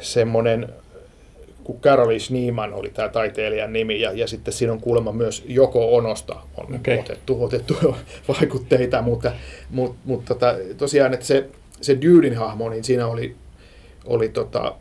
semmoinen, 0.01 0.69
kun 1.65 1.81
Caroline 1.81 2.19
Schneeman 2.19 2.75
oli 2.75 2.91
tämä 2.91 3.09
taiteilijan 3.09 3.73
nimi, 3.73 4.01
ja, 4.01 4.13
ja 4.13 4.27
sitten 4.27 4.55
siinä 4.55 4.73
on 4.73 4.81
kuulemma 4.81 5.13
myös 5.13 5.45
Joko 5.49 5.97
Onosta 5.97 6.37
on 6.57 6.75
okay. 6.75 6.99
otettu, 6.99 7.45
otettu 7.45 7.77
vaikutteita, 8.41 9.03
mutta, 9.03 9.33
mutta, 9.71 9.99
mutta 10.05 10.35
tota, 10.35 10.55
tosiaan, 10.79 11.15
että 11.15 11.27
se, 11.27 11.49
se 11.81 11.99
Dudin 12.03 12.37
hahmo, 12.37 12.69
niin 12.69 12.85
siinä 12.85 13.07
oli, 13.07 13.37
oli 14.05 14.29
tota, 14.29 14.75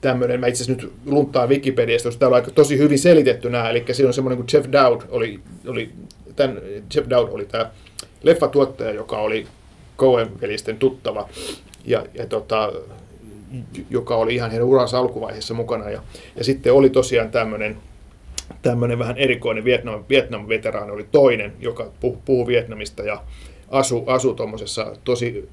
tämmöinen, 0.00 0.40
mä 0.40 0.46
itse 0.46 0.64
asiassa 0.64 0.82
nyt 0.82 0.92
lunttaan 1.06 1.48
Wikipediasta, 1.48 2.08
koska 2.08 2.18
täällä 2.20 2.34
on 2.34 2.42
aika 2.42 2.50
tosi 2.50 2.78
hyvin 2.78 2.98
selitetty 2.98 3.50
nämä, 3.50 3.70
eli 3.70 3.84
siinä 3.92 4.08
on 4.08 4.14
semmoinen 4.14 4.36
kuin 4.36 4.48
Jeff 4.52 4.72
Dowd 4.72 5.00
oli, 5.08 5.40
oli 5.66 5.90
tämän, 6.36 6.60
Jeff 6.94 7.10
Dowd 7.10 7.28
oli 7.32 7.44
tämä 7.44 7.70
leffatuottaja, 8.22 8.90
joka 8.90 9.18
oli 9.18 9.46
Coen-velisten 9.98 10.78
tuttava, 10.78 11.28
ja, 11.84 12.06
ja 12.14 12.26
tota, 12.26 12.72
joka 13.90 14.16
oli 14.16 14.34
ihan 14.34 14.50
heidän 14.50 14.68
uransa 14.68 14.98
alkuvaiheessa 14.98 15.54
mukana, 15.54 15.90
ja, 15.90 16.02
ja 16.36 16.44
sitten 16.44 16.72
oli 16.72 16.90
tosiaan 16.90 17.30
tämmöinen 17.30 17.76
tämmöinen 18.62 18.98
vähän 18.98 19.18
erikoinen 19.18 19.64
Vietnam, 19.64 20.04
Vietnam-veteraani 20.08 20.92
oli 20.92 21.06
toinen, 21.12 21.52
joka 21.60 21.90
puhui 22.26 22.46
Vietnamista 22.46 23.02
ja 23.02 23.22
asui 23.70 24.02
asu 24.06 24.34
tuommoisessa 24.34 24.96
tosi 25.04 25.48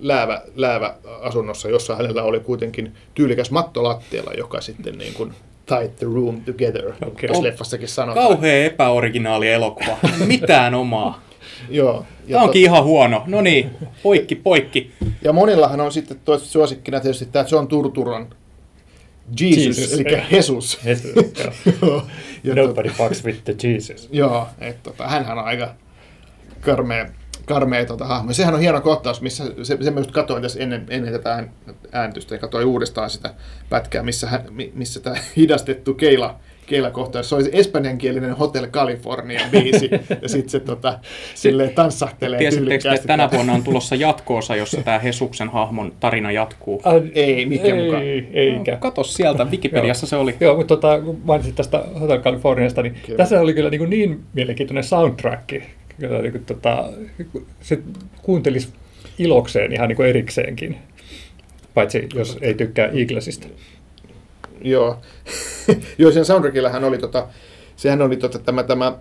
läävä, 0.00 0.42
läävä 0.54 0.94
asunnossa, 1.20 1.68
jossa 1.68 1.96
hänellä 1.96 2.22
oli 2.22 2.40
kuitenkin 2.40 2.92
tyylikäs 3.14 3.50
matto 3.50 3.82
lattialla, 3.82 4.32
joka 4.32 4.60
sitten 4.60 4.98
niin 4.98 5.14
kuin 5.14 5.32
tied 5.66 5.88
the 5.88 6.06
room 6.14 6.40
together, 6.40 6.92
okay. 7.06 7.28
jos 7.28 7.40
leffassakin 7.40 7.88
sanotaan. 7.88 8.28
Kauhea 8.28 8.64
epäoriginaali 8.64 9.48
elokuva. 9.48 9.96
Mitään 10.26 10.74
omaa. 10.74 11.22
Joo. 11.68 12.06
Ja, 12.26 12.34
Tämä 12.34 12.44
onkin 12.44 12.62
ihan 12.62 12.84
huono. 12.84 13.22
No 13.26 13.40
niin, 13.40 13.70
poikki, 14.02 14.34
poikki. 14.34 14.92
ja 15.22 15.32
monillahan 15.32 15.80
on 15.80 15.92
sitten 15.92 16.20
toista 16.24 16.48
suosikkina 16.48 17.00
tietysti 17.00 17.26
tämä 17.26 17.44
John 17.50 17.68
Turturron 17.68 18.30
Jesus, 19.40 19.78
Jesus, 19.78 19.92
eli. 20.00 20.22
Jesus. 20.30 20.78
Jesus, 20.84 21.14
joo. 21.82 22.02
Ja 22.44 22.54
Nobody 22.54 22.88
fucks 22.88 23.24
with 23.24 23.44
the 23.44 23.54
Jesus. 23.62 24.08
Joo, 24.12 24.46
että 24.60 24.90
tota, 24.90 25.08
hänhän 25.08 25.38
on 25.38 25.44
aika 25.44 25.74
karmea, 26.60 27.06
karmea 27.44 27.84
tota, 27.84 28.04
hahmo. 28.04 28.32
Sehän 28.32 28.54
on 28.54 28.60
hieno 28.60 28.80
kohtaus, 28.80 29.20
missä 29.20 29.44
se, 29.62 29.76
se 29.80 29.90
mä 29.90 30.00
just 30.00 30.10
katsoin 30.10 30.42
tässä 30.42 30.60
ennen, 30.60 30.86
ennen 30.90 31.12
tätä 31.12 31.32
ään- 31.34 31.50
äänitystä 31.92 32.34
ja 32.34 32.38
katsoin 32.38 32.66
uudestaan 32.66 33.10
sitä 33.10 33.34
pätkää, 33.68 34.02
missä, 34.02 34.26
hän, 34.26 34.44
mi- 34.50 34.72
missä 34.74 35.00
tämä 35.00 35.16
hidastettu 35.36 35.94
keila, 35.94 36.38
keila 36.66 36.90
kohtaus. 36.90 37.28
Se 37.28 37.34
oli 37.34 37.44
se 37.44 37.50
espanjankielinen 37.52 38.36
Hotel 38.36 38.66
California 38.66 39.40
biisi 39.50 39.90
ja 40.22 40.28
sitten 40.28 40.50
se 40.50 40.60
tota, 40.60 40.98
silleen 41.34 41.70
tanssahtelee 41.70 42.38
Tiesittekö, 42.38 42.88
te, 42.88 42.94
että 42.94 43.06
tänä 43.06 43.28
vuonna 43.32 43.52
on 43.52 43.62
tulossa 43.62 43.94
jatkoosa, 43.94 44.56
jossa 44.56 44.82
tämä 44.82 44.98
Hesuksen 44.98 45.48
hahmon 45.48 45.92
tarina 46.00 46.32
jatkuu? 46.32 46.80
Ah, 46.84 46.94
Ei, 47.14 47.46
mikä 47.46 47.74
mukaan. 47.74 48.02
ei, 48.02 48.28
eikä. 48.32 48.76
Kato 48.76 49.04
sieltä, 49.04 49.44
Wikipediassa 49.44 50.06
se 50.06 50.16
oli. 50.16 50.36
Joo, 50.40 50.56
mutta 50.56 50.76
tota, 50.76 51.00
kun 51.00 51.20
mainitsit 51.24 51.54
tästä 51.54 51.84
Hotel 52.00 52.20
Californiasta, 52.22 52.82
niin 52.82 52.94
Kyllä. 53.06 53.16
tässä 53.16 53.40
oli 53.40 53.54
kyllä 53.54 53.70
niin, 53.70 53.90
niin 53.90 54.20
mielenkiintoinen 54.34 54.84
soundtrack. 54.84 55.48
Kyllä, 56.00 56.22
niin 56.22 56.32
kuin, 56.32 56.44
tota, 56.44 56.92
se 57.60 57.78
kuuntelisi 58.22 58.68
ilokseen 59.18 59.72
ihan 59.72 59.88
niin 59.88 59.96
kuin 59.96 60.08
erikseenkin. 60.08 60.76
Paitsi 61.74 62.08
jos 62.14 62.38
ei 62.40 62.54
tykkää 62.54 62.86
Eaglesista. 62.86 63.46
Joo. 64.60 64.98
Joo, 65.98 66.12
sen 66.12 66.24
soundtrackillähän 66.24 66.84
oli 66.84 66.98
tota, 66.98 67.26
sehän 67.76 68.02
oli 68.02 68.16
tota, 68.16 68.38
tämä, 68.38 68.62
tämä, 68.62 68.92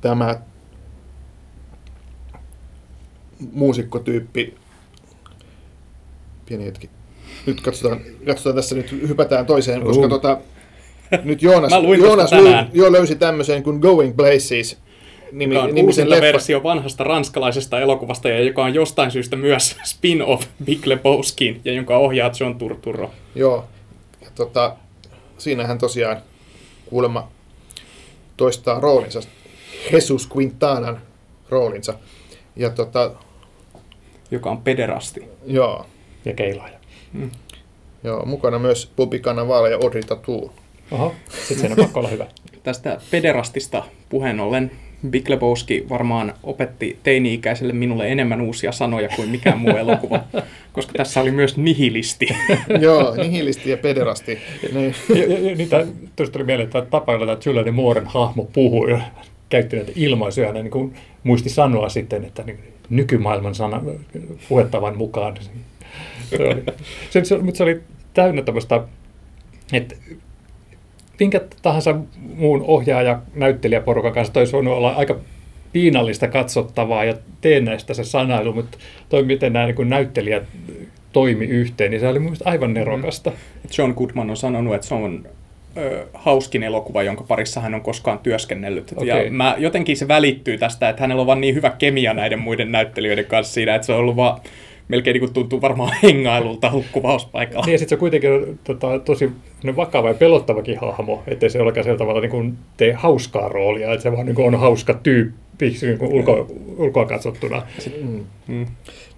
tämä 0.00 0.40
muusikkotyyppi. 3.52 4.54
Pieni 6.46 6.64
hetki. 6.64 6.90
Nyt 7.46 7.60
katsotaan, 7.60 8.00
katsotaan 8.26 8.54
tässä, 8.56 8.74
nyt 8.74 8.92
hypätään 8.92 9.46
toiseen, 9.46 9.82
koska 9.82 10.02
Uh. 10.04 10.08
tota, 10.10 10.38
nyt 11.24 11.42
Joonas, 11.42 11.72
Joonas 12.02 12.32
löy, 12.32 12.54
jo 12.72 12.92
löysi 12.92 13.16
tämmöisen 13.16 13.62
kuin 13.62 13.78
Going 13.80 14.16
Places 14.16 14.78
nimi, 15.32 15.54
Joka 15.54 15.64
on 15.64 15.68
nimisen 15.74 15.86
uusinta 15.86 16.10
leffan. 16.10 16.22
versio 16.26 16.62
vanhasta 16.62 17.04
ranskalaisesta 17.04 17.80
elokuvasta 17.80 18.28
ja 18.28 18.40
joka 18.40 18.64
on 18.64 18.74
jostain 18.74 19.10
syystä 19.10 19.36
myös 19.36 19.76
spin-off 19.90 20.46
Big 20.64 20.86
Lebowskiin 20.86 21.60
ja 21.64 21.72
jonka 21.72 21.96
ohjaa 21.96 22.30
John 22.40 22.54
Turturro. 22.58 23.10
Joo. 23.34 23.64
Tota, 24.40 24.76
siinähän 25.38 25.78
tosiaan 25.78 26.22
kuulemma 26.86 27.28
toistaa 28.36 28.80
roolinsa, 28.80 29.20
Jesus 29.92 30.28
Quintanan 30.36 31.02
roolinsa. 31.48 31.94
Ja 32.56 32.70
tota, 32.70 33.10
joka 34.30 34.50
on 34.50 34.62
pederasti. 34.62 35.24
joo, 35.46 35.86
Ja 36.24 36.34
keilaaja. 36.34 36.78
joo, 38.04 38.26
mukana 38.26 38.58
myös 38.58 38.92
Bobby 38.96 39.18
Cannavale 39.18 39.70
ja 39.70 39.76
Audrey 39.76 40.02
Tautou. 40.02 40.52
Oho, 40.90 41.14
sitten 41.28 41.58
sen 41.58 41.70
on 41.70 41.76
pakko 41.76 42.00
olla 42.00 42.08
hyvä. 42.08 42.26
Tästä 42.62 43.00
pederastista 43.10 43.82
puheen 44.08 44.40
ollen 44.40 44.70
Big 45.08 45.28
Lebowski 45.28 45.86
varmaan 45.88 46.34
opetti 46.42 46.98
teini-ikäiselle 47.02 47.72
minulle 47.72 48.08
enemmän 48.08 48.40
uusia 48.40 48.72
sanoja 48.72 49.08
kuin 49.16 49.28
mikään 49.28 49.58
muu 49.58 49.76
elokuva, 49.76 50.24
koska 50.72 50.92
tässä 50.96 51.20
oli 51.20 51.30
myös 51.30 51.56
nihilisti. 51.56 52.28
joo, 52.80 53.14
nihilisti 53.16 53.70
ja 53.70 53.76
pederasti. 53.76 54.38
Niin, 54.72 54.94
niitä, 55.56 55.86
tuosta 56.16 56.32
tuli 56.32 56.44
mieleen, 56.44 56.66
että 56.66 56.82
tapa, 56.82 57.12
jolla 57.12 57.26
tämä 57.26 57.38
Julian 57.44 57.74
Mooren 57.74 58.06
hahmo 58.06 58.44
puhui, 58.52 58.90
ja 58.90 59.00
käytti 59.48 59.76
näitä 59.76 59.92
ilmaisuja, 59.94 60.46
hän 60.46 60.54
niin 60.54 60.70
kuin 60.70 60.94
muisti 61.24 61.48
sanoa 61.48 61.88
sitten, 61.88 62.24
että 62.24 62.42
niin 62.42 62.58
nykymaailman 62.90 63.54
sana, 63.54 63.82
puhettavan 64.48 64.98
mukaan. 64.98 65.36
Se 66.30 66.42
oli, 66.42 66.62
se, 67.10 67.24
se, 67.24 67.38
mutta 67.38 67.58
se 67.58 67.62
oli 67.62 67.80
täynnä 68.14 68.42
tämmöistä, 68.42 68.82
että 69.72 69.94
minkä 71.20 71.40
tahansa 71.62 71.94
muun 72.36 72.64
ohjaaja 72.66 73.20
näyttelijäporukan 73.34 74.12
kanssa 74.12 74.32
toi 74.34 74.44
voinut 74.52 74.74
olla 74.74 74.90
aika 74.90 75.16
piinallista 75.72 76.28
katsottavaa 76.28 77.04
ja 77.04 77.14
teennäistä 77.40 77.94
se 77.94 78.04
sanailu, 78.04 78.52
mutta 78.52 78.78
toi 79.08 79.22
miten 79.22 79.52
nämä 79.52 79.66
niin 79.66 79.88
näyttelijät 79.88 80.42
toimi 81.12 81.44
yhteen, 81.44 81.90
niin 81.90 82.00
se 82.00 82.08
oli 82.08 82.18
mun 82.18 82.26
mielestä 82.26 82.50
aivan 82.50 82.74
nerokasta. 82.74 83.32
John 83.78 83.94
Goodman 83.96 84.30
on 84.30 84.36
sanonut, 84.36 84.74
että 84.74 84.86
se 84.86 84.94
on 84.94 85.26
ö, 85.76 86.06
hauskin 86.14 86.62
elokuva, 86.62 87.02
jonka 87.02 87.24
parissa 87.28 87.60
hän 87.60 87.74
on 87.74 87.80
koskaan 87.80 88.18
työskennellyt. 88.18 88.92
Okei. 88.96 89.24
Ja 89.24 89.30
mä, 89.30 89.54
jotenkin 89.58 89.96
se 89.96 90.08
välittyy 90.08 90.58
tästä, 90.58 90.88
että 90.88 91.02
hänellä 91.02 91.20
on 91.20 91.26
vaan 91.26 91.40
niin 91.40 91.54
hyvä 91.54 91.70
kemia 91.70 92.14
näiden 92.14 92.38
muiden 92.38 92.72
näyttelijöiden 92.72 93.24
kanssa 93.24 93.54
siinä, 93.54 93.74
että 93.74 93.86
se 93.86 93.92
on 93.92 93.98
ollut 93.98 94.16
vaan 94.16 94.40
melkein 94.90 95.14
niin 95.14 95.20
kuin 95.20 95.32
tuntuu 95.32 95.60
varmaan 95.60 95.96
hengailulta 96.02 96.70
hukkuvauspaikalta. 96.70 97.66
Niin 97.66 97.72
ja 97.72 97.78
sitten 97.78 97.96
se 97.96 98.00
kuitenkin 98.00 98.32
on 98.32 98.58
tota, 98.64 98.98
tosi 98.98 99.32
vakava 99.76 100.08
ja 100.08 100.14
pelottavakin 100.14 100.78
hahmo, 100.78 101.22
ettei 101.26 101.50
se 101.50 101.60
olekaan 101.60 101.84
sillä 101.84 101.98
tavalla 101.98 102.20
niin 102.20 102.30
kuin 102.30 102.58
tee 102.76 102.92
hauskaa 102.92 103.48
roolia, 103.48 103.92
että 103.92 104.02
se 104.02 104.12
vaan 104.12 104.26
niin 104.26 104.36
kuin 104.36 104.54
on 104.54 104.60
hauska 104.60 104.94
tyyppi 104.94 105.76
niin 105.82 105.98
kuin 105.98 106.12
ulko, 106.12 106.46
ulkoa 106.76 107.06
katsottuna. 107.06 107.62
Mm. 108.48 108.66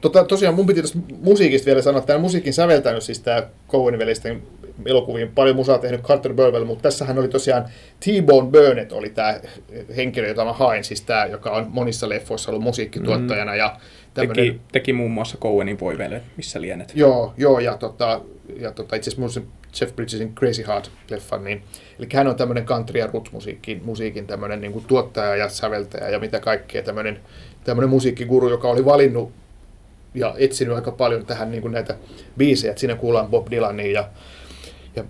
Tota, 0.00 0.24
tosiaan 0.24 0.54
mun 0.54 0.66
piti 0.66 0.82
tästä 0.82 0.98
musiikista 1.22 1.66
vielä 1.66 1.82
sanoa, 1.82 1.98
että 1.98 2.06
tämä 2.06 2.18
musiikin 2.18 2.52
säveltänyt 2.52 3.02
siis 3.02 3.20
tämä 3.20 3.42
Cowenin 3.68 4.00
välisten 4.00 4.42
elokuviin 4.86 5.28
paljon 5.28 5.56
musaa 5.56 5.78
tehnyt 5.78 6.02
Carter 6.02 6.34
Burwell, 6.34 6.64
mutta 6.64 6.82
tässähän 6.82 7.18
oli 7.18 7.28
tosiaan 7.28 7.64
T-Bone 8.00 8.50
Burnett 8.50 8.92
oli 8.92 9.10
tämä 9.10 9.40
henkilö, 9.96 10.28
jota 10.28 10.44
mä 10.44 10.52
hain, 10.52 10.84
siis 10.84 11.00
tämä, 11.00 11.26
joka 11.26 11.50
on 11.50 11.66
monissa 11.70 12.08
leffoissa 12.08 12.50
ollut 12.50 12.62
musiikkituottajana 12.62 13.56
ja 13.56 13.76
tämmöinen... 14.14 14.46
Teki, 14.46 14.60
teki 14.72 14.92
muun 14.92 15.10
muassa 15.10 15.38
Cowenin 15.38 15.80
voivelle, 15.80 16.22
missä 16.36 16.60
lienet. 16.60 16.92
Joo, 16.94 17.34
joo, 17.36 17.58
ja, 17.58 17.76
tota, 17.76 18.20
ja 18.56 18.72
tota, 18.72 18.96
itse 18.96 19.10
asiassa 19.10 19.40
Jeff 19.80 19.96
Bridgesin 19.96 20.34
Crazy 20.34 20.62
Heart-leffan, 20.62 21.44
niin, 21.44 21.62
eli 21.98 22.08
hän 22.12 22.28
on 22.28 22.36
tämmöinen 22.36 22.66
country- 22.66 22.98
ja 22.98 23.06
roots-musiikin 23.06 23.80
musiikin 23.84 24.26
tämmöinen 24.26 24.60
niin 24.60 24.72
kuin 24.72 24.84
tuottaja 24.84 25.36
ja 25.36 25.48
säveltäjä 25.48 26.08
ja 26.08 26.18
mitä 26.18 26.40
kaikkea, 26.40 26.82
tämmöinen, 26.82 27.20
tämmöinen 27.64 27.90
musiikkiguru, 27.90 28.48
joka 28.48 28.68
oli 28.68 28.84
valinnut 28.84 29.32
ja 30.14 30.34
etsinyt 30.38 30.74
aika 30.74 30.90
paljon 30.90 31.26
tähän 31.26 31.50
niin 31.50 31.62
kuin 31.62 31.72
näitä 31.72 31.96
biisejä, 32.38 32.70
että 32.70 32.80
siinä 32.80 32.94
kuullaan 32.94 33.26
Bob 33.26 33.50
Dylania 33.50 33.92
ja, 33.92 34.08
ja 34.96 35.04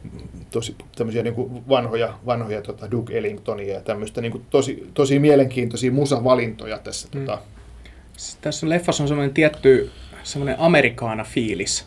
tosi 0.51 0.77
tämmöisiä 0.97 1.23
niin 1.23 1.35
kuin 1.35 1.69
vanhoja, 1.69 2.19
vanhoja 2.27 2.63
tota 2.63 2.91
Duke 2.91 3.19
Ellingtonia 3.19 3.75
ja 3.75 3.81
tämmöistä 3.81 4.21
niin 4.21 4.33
kuin 4.33 4.45
tosi, 4.51 4.89
tosi 4.95 5.19
mielenkiintoisia 5.19 5.93
musavalintoja 5.93 6.79
tässä. 6.79 7.09
Mm. 7.15 7.21
Tota, 7.21 7.39
Tässä 8.41 8.69
leffassa 8.69 9.03
on 9.05 9.09
semmoinen 9.09 9.35
tietty 9.35 9.91
semmoinen 10.23 10.57
amerikaana 10.59 11.25
fiilis. 11.25 11.87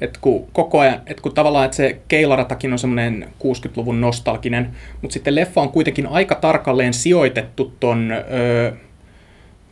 Et 0.00 0.18
kun 0.20 0.48
koko 0.52 0.78
ajan, 0.80 1.02
et 1.06 1.20
kun 1.20 1.34
tavallaan 1.34 1.64
että 1.64 1.76
se 1.76 2.00
keilaratakin 2.08 2.72
on 2.72 2.78
semmoinen 2.78 3.28
60-luvun 3.38 4.00
nostalginen, 4.00 4.76
mutta 5.02 5.12
sitten 5.12 5.34
leffa 5.34 5.60
on 5.60 5.68
kuitenkin 5.72 6.06
aika 6.06 6.34
tarkalleen 6.34 6.94
sijoitettu 6.94 7.72
ton, 7.80 8.10
öö, 8.30 8.72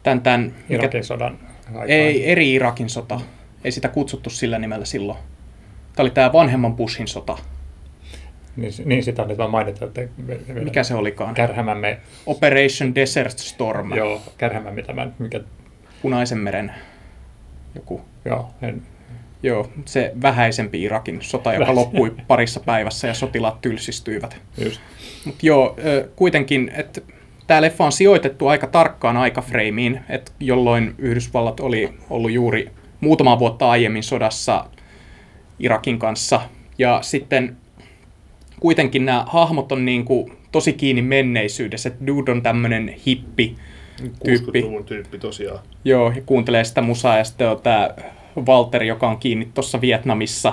tämän, 0.03 0.21
tämän 0.21 0.41
mikä, 0.41 0.75
Irakin 0.75 1.05
sodan 1.05 1.39
aikaan. 1.67 1.89
ei, 1.89 2.31
eri 2.31 2.55
Irakin 2.55 2.89
sota. 2.91 3.21
Ei 3.65 3.73
sitä 3.73 3.89
kutsuttu 3.89 4.31
sillä 4.31 4.59
nimellä 4.59 4.85
silloin. 4.85 5.19
Tämä 5.97 6.05
oli 6.05 6.11
tämä 6.11 6.33
vanhemman 6.33 6.77
Bushin 6.77 7.09
sota. 7.09 7.39
Niin, 8.57 8.73
niin 8.85 9.03
sitä 9.05 9.25
nyt 9.25 9.39
vaan 9.39 9.51
mainitaan, 9.51 9.89
että 9.89 10.03
Mikä 10.53 10.83
se 10.83 10.95
olikaan? 10.95 11.35
kärhämämme, 11.35 11.99
Operation 12.27 12.95
Desert 12.95 13.39
Storm. 13.39 13.95
joo, 13.97 14.23
kärhämämme 14.39 14.83
tämän, 14.83 15.15
mikä, 15.19 15.41
Punaisen 16.03 16.39
meren 16.39 16.73
joku. 17.75 18.01
joo, 18.25 18.51
en, 18.63 18.83
Joo, 19.43 19.71
se 19.85 20.13
vähäisempi 20.23 20.83
Irakin 20.83 21.19
sota, 21.23 21.53
joka 21.55 21.75
loppui 21.75 22.15
parissa 22.29 22.61
päivässä 22.61 23.09
ja 23.09 23.15
sotilaat 23.15 23.61
tylsistyivät. 23.61 24.37
Mutta 25.25 25.47
joo, 25.47 25.77
kuitenkin, 26.17 26.71
että 26.75 27.01
tämä 27.47 27.63
leffa 27.63 27.85
on 27.85 27.93
sijoitettu 27.93 28.49
aika 28.49 28.67
tarkkaan 28.67 29.17
aikafreimiin, 29.17 30.01
että 30.09 30.33
jolloin 30.41 30.95
Yhdysvallat 30.99 31.61
oli 31.61 31.95
ollut 32.11 32.31
juuri 32.31 32.71
muutama 33.01 33.39
vuotta 33.39 33.71
aiemmin 33.71 34.03
sodassa 34.03 34.65
Irakin 35.59 35.99
kanssa. 35.99 36.41
Ja 36.79 36.99
sitten 37.03 37.57
kuitenkin 38.61 39.05
nämä 39.05 39.25
hahmot 39.29 39.73
on 39.73 39.85
niin 39.85 40.05
kuin 40.05 40.33
tosi 40.53 40.73
kiinni 40.73 41.03
menneisyydessä, 41.03 41.89
että 41.89 42.07
dude 42.07 42.33
on 42.33 42.43
tämmöinen 42.43 42.97
hippi, 43.07 43.57
Tyyppi. 44.25 44.61
60-luvun 44.61 44.85
tyyppi 44.85 45.19
tosiaan. 45.19 45.59
joo, 45.85 46.13
ja 46.17 46.23
kuuntelee 46.27 46.65
sitä 46.65 46.81
musaa, 46.81 47.19
ja 47.19 47.25
sitten 47.25 47.49
on 47.49 47.61
tämä 47.63 47.91
Walter, 48.47 48.83
joka 48.83 49.09
on 49.09 49.19
kiinni 49.19 49.49
tuossa 49.55 49.81
Vietnamissa. 49.81 50.53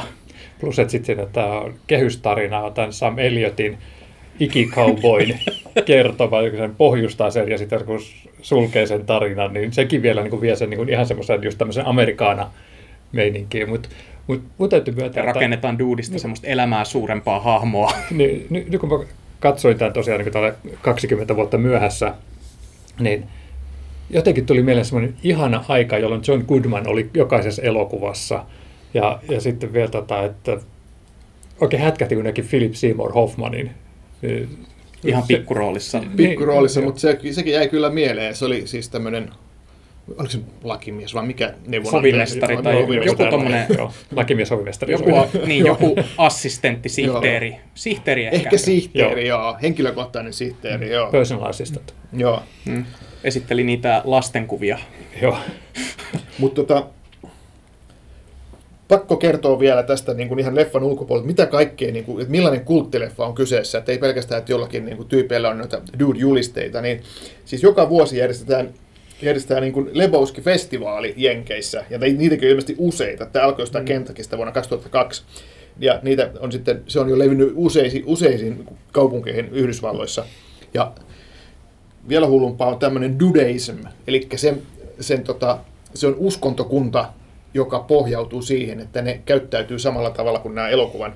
plus 0.59 0.79
että 0.79 0.91
sitten 0.91 1.05
siinä 1.15 1.29
tämä 1.33 1.61
kehystarina 1.87 2.59
on 2.59 2.73
tämän 2.73 2.93
Sam 2.93 3.19
Elliotin 3.19 3.77
ikikauboin 4.39 5.39
kertova, 5.85 6.41
joka 6.41 6.57
sen 6.57 6.75
pohjustaa 6.75 7.31
sen 7.31 7.49
ja 7.49 7.57
sitten 7.57 7.85
kun 7.85 7.99
sulkee 8.41 8.85
sen 8.85 9.05
tarinan, 9.05 9.53
niin 9.53 9.73
sekin 9.73 10.01
vielä 10.01 10.21
niin 10.21 10.29
kuin 10.31 10.41
vie 10.41 10.55
sen 10.55 10.69
niin 10.69 10.77
kuin 10.77 10.89
ihan 10.89 11.05
semmoisen 11.05 11.43
just 11.43 11.57
tämmöisen 11.57 11.85
amerikaana 11.85 12.49
meininkiin, 13.11 13.69
mutta 13.69 13.89
mut, 14.27 14.41
mut 14.57 14.69
täytyy 14.69 14.93
myöntää, 14.93 15.23
Ja 15.23 15.29
että- 15.29 15.33
rakennetaan 15.39 15.79
duudista 15.79 16.19
semmoista 16.19 16.47
elämää 16.47 16.85
suurempaa 16.85 17.39
hahmoa. 17.39 17.91
niin, 18.11 18.47
nyt, 18.49 18.69
nyt 18.69 18.81
kun 18.81 18.89
mä 18.89 18.99
katsoin 19.39 19.77
tämän 19.77 19.93
tosiaan 19.93 20.21
niin 20.21 20.33
tälle 20.33 20.53
20 20.81 21.35
vuotta 21.35 21.57
myöhässä, 21.57 22.13
niin 22.99 23.25
jotenkin 24.09 24.45
tuli 24.45 24.63
mieleen 24.63 24.85
semmoinen 24.85 25.15
ihana 25.23 25.65
aika, 25.67 25.97
jolloin 25.97 26.21
John 26.27 26.43
Goodman 26.47 26.87
oli 26.87 27.09
jokaisessa 27.13 27.61
elokuvassa. 27.61 28.45
Ja, 28.93 29.19
ja 29.29 29.41
sitten 29.41 29.73
vielä 29.73 29.87
tota, 29.87 30.23
että 30.23 30.57
oikein 31.61 31.83
hätkähti, 31.83 32.15
kun 32.15 32.23
näki 32.23 32.41
Philip 32.41 32.73
Seymour 32.73 33.13
Hoffmanin. 33.13 33.71
Ihan 35.05 35.23
Se- 35.23 35.27
pikkuroolissa. 35.27 36.03
Pikkuroolissa, 36.17 36.79
Niin, 36.79 36.87
mutta 36.87 37.01
se, 37.01 37.19
sekin 37.31 37.53
jäi 37.53 37.67
kyllä 37.69 37.89
mieleen. 37.89 38.35
Se 38.35 38.45
oli 38.45 38.67
siis 38.67 38.89
tämmöinen, 38.89 39.29
oliko 40.09 40.31
se 40.31 40.39
lakimies 40.63 41.13
vai 41.13 41.25
mikä 41.25 41.53
neuvonantaja? 41.67 42.11
Sovimestari 42.11 42.57
tai 42.63 42.79
joku 42.79 42.93
Joo, 43.77 43.91
lakimies 44.15 44.47
sovimestari. 44.47 44.91
Joku, 44.91 45.11
niin, 45.45 45.65
joku 45.65 45.95
assistentti, 46.17 46.89
sihteeri. 46.89 47.55
Sihteeri 47.75 48.25
ehkä. 48.25 48.37
Ehkä 48.37 48.57
sihteeri, 48.57 49.27
joo. 49.27 49.41
joo. 49.41 49.57
Henkilökohtainen 49.61 50.33
sihteeri, 50.33 50.91
joo. 50.91 51.11
Personal 51.11 51.49
assistant. 51.49 51.93
joo. 52.13 52.43
Mm. 52.65 52.85
Esitteli 53.23 53.63
niitä 53.63 54.01
lastenkuvia. 54.05 54.77
Joo. 55.21 55.37
Mutta 56.39 56.55
tota, 56.63 56.87
pakko 58.87 59.17
kertoa 59.17 59.59
vielä 59.59 59.83
tästä 59.83 60.13
niin 60.13 60.27
kuin 60.27 60.39
ihan 60.39 60.55
leffan 60.55 60.83
ulkopuolelta, 60.83 61.27
mitä 61.27 61.45
kaikkea, 61.45 61.91
niin 61.91 62.05
kuin, 62.05 62.21
että 62.21 62.31
millainen 62.31 62.65
kulttileffa 62.65 63.25
on 63.25 63.35
kyseessä. 63.35 63.77
Että 63.77 63.91
ei 63.91 63.97
pelkästään, 63.97 64.39
että 64.39 64.51
jollakin 64.51 64.85
niin 64.85 64.97
kuin, 64.97 65.09
tyypeillä 65.09 65.49
on 65.49 65.57
noita 65.57 65.81
dude-julisteita. 65.99 66.81
Niin, 66.81 67.01
siis 67.45 67.63
joka 67.63 67.89
vuosi 67.89 68.17
järjestetään 68.17 68.69
järjestetään 69.25 69.61
niin 69.61 69.73
kuin 69.73 69.89
Lebowski-festivaali 69.93 71.13
Jenkeissä, 71.17 71.85
ja 71.89 71.99
niitäkin 71.99 72.47
on 72.47 72.49
ilmeisesti 72.49 72.75
useita. 72.77 73.25
Tämä 73.25 73.45
alkoi 73.45 73.63
jostain 73.63 73.83
mm. 73.83 73.87
Kentakista 73.87 74.37
vuonna 74.37 74.51
2002. 74.51 75.23
Ja 75.79 75.99
niitä 76.03 76.31
on 76.39 76.51
sitten, 76.51 76.83
se 76.87 76.99
on 76.99 77.09
jo 77.09 77.19
levinnyt 77.19 77.51
useisiin, 77.55 78.03
useisiin 78.05 78.67
kaupunkeihin 78.91 79.49
Yhdysvalloissa. 79.51 80.25
Ja 80.73 80.91
vielä 82.09 82.27
hullumpaa 82.27 82.67
on 82.67 82.79
tämmöinen 82.79 83.19
dudeism, 83.19 83.75
eli 84.07 84.27
sen, 84.35 84.61
sen 84.99 85.23
tota, 85.23 85.57
se 85.93 86.07
on 86.07 86.15
uskontokunta, 86.17 87.09
joka 87.53 87.79
pohjautuu 87.79 88.41
siihen, 88.41 88.79
että 88.79 89.01
ne 89.01 89.21
käyttäytyy 89.25 89.79
samalla 89.79 90.09
tavalla 90.09 90.39
kuin 90.39 90.55
nämä 90.55 90.69
elokuvan, 90.69 91.13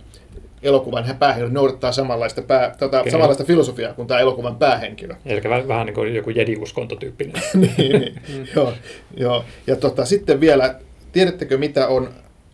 elokuvan 0.63 1.15
päähenkilö 1.19 1.49
noudattaa 1.53 1.91
samanlaista, 1.91 2.41
pää, 2.41 2.75
tota, 2.79 2.99
Okei. 2.99 3.11
samanlaista 3.11 3.43
filosofiaa 3.43 3.93
kuin 3.93 4.07
tämä 4.07 4.19
elokuvan 4.19 4.55
päähenkilö. 4.55 5.15
Eli 5.25 5.41
vähän, 5.43 5.67
vähän 5.67 5.85
niin 5.85 5.93
kuin 5.93 6.15
joku 6.15 6.29
jedi-uskontotyyppinen. 6.29 7.41
niin, 7.77 8.01
niin. 8.01 8.21
joo, 8.55 8.73
joo. 9.17 9.45
Ja 9.67 9.75
tota, 9.75 10.05
sitten 10.05 10.39
vielä, 10.39 10.75
tiedättekö 11.11 11.57
mitä 11.57 11.87
on 11.87 12.09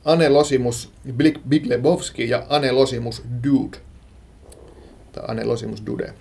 Ane 0.05 0.29
Losimus 0.29 0.91
Big, 1.13 1.37
Big 1.49 1.65
Lebowski 1.65 2.29
ja 2.29 2.43
Ane 2.49 2.71
Losimus 2.71 3.23
Dude? 3.43 3.77
Tai 5.11 5.23
Ane 5.27 5.43
Losimus 5.43 5.85
Dude. 5.85 6.13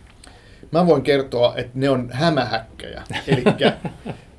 Mä 0.72 0.86
voin 0.86 1.02
kertoa, 1.02 1.54
että 1.56 1.72
ne 1.74 1.90
on 1.90 2.08
hämähäkkejä. 2.12 3.02
Eli 3.26 3.42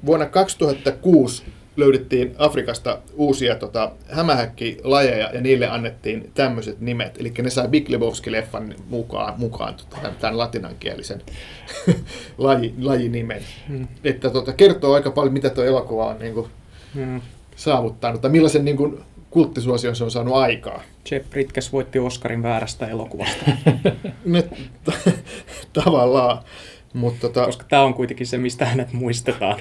vuonna 0.06 0.26
2006 0.26 1.44
löydettiin 1.78 2.36
Afrikasta 2.38 3.00
uusia 3.14 3.56
tota, 3.56 3.92
hämähäkkilajeja 4.10 5.30
ja 5.34 5.42
niille 5.42 5.68
annettiin 5.68 6.32
tämmöiset 6.34 6.80
nimet. 6.80 7.18
Eli 7.20 7.34
ne 7.42 7.50
sai 7.50 7.68
Big 7.68 7.90
Lebowski-leffan 7.90 8.74
mukaan, 8.90 9.34
mukaan 9.38 9.74
tota, 9.76 10.10
tämän, 10.20 10.38
latinankielisen 10.38 11.22
laji, 12.38 12.74
lajinimen. 12.82 13.42
Hmm. 13.68 13.88
Että 14.04 14.30
tota, 14.30 14.54
kertoo 14.54 14.94
aika 14.94 15.12
paljon, 15.12 15.34
mitä 15.34 15.50
tuo 15.50 15.64
elokuva 15.64 16.06
on 16.08 16.20
niin 16.20 16.34
kuin, 16.34 16.48
Mm. 16.96 17.22
saavuttanut, 17.56 18.22
tai 18.22 18.32
millaisen 18.32 18.66
niin 18.66 18.78
kuin, 18.78 19.00
kulttisuosion 19.30 19.96
se 19.96 20.04
on 20.04 20.12
saanut 20.12 20.36
aikaa. 20.36 20.82
Jeff 21.12 21.30
Bridges 21.30 21.74
voitti 21.74 22.00
Oscarin 22.00 22.44
väärästä 22.44 22.88
elokuvasta. 22.88 23.46
Ne, 24.26 24.42
t- 24.42 25.10
tavallaan. 25.74 26.44
Mutta 26.94 27.22
tota, 27.22 27.46
koska 27.46 27.66
tämä 27.70 27.82
on 27.82 27.94
kuitenkin 27.94 28.28
se, 28.28 28.38
mistä 28.38 28.66
hänet 28.66 28.94
muistetaan. 28.94 29.60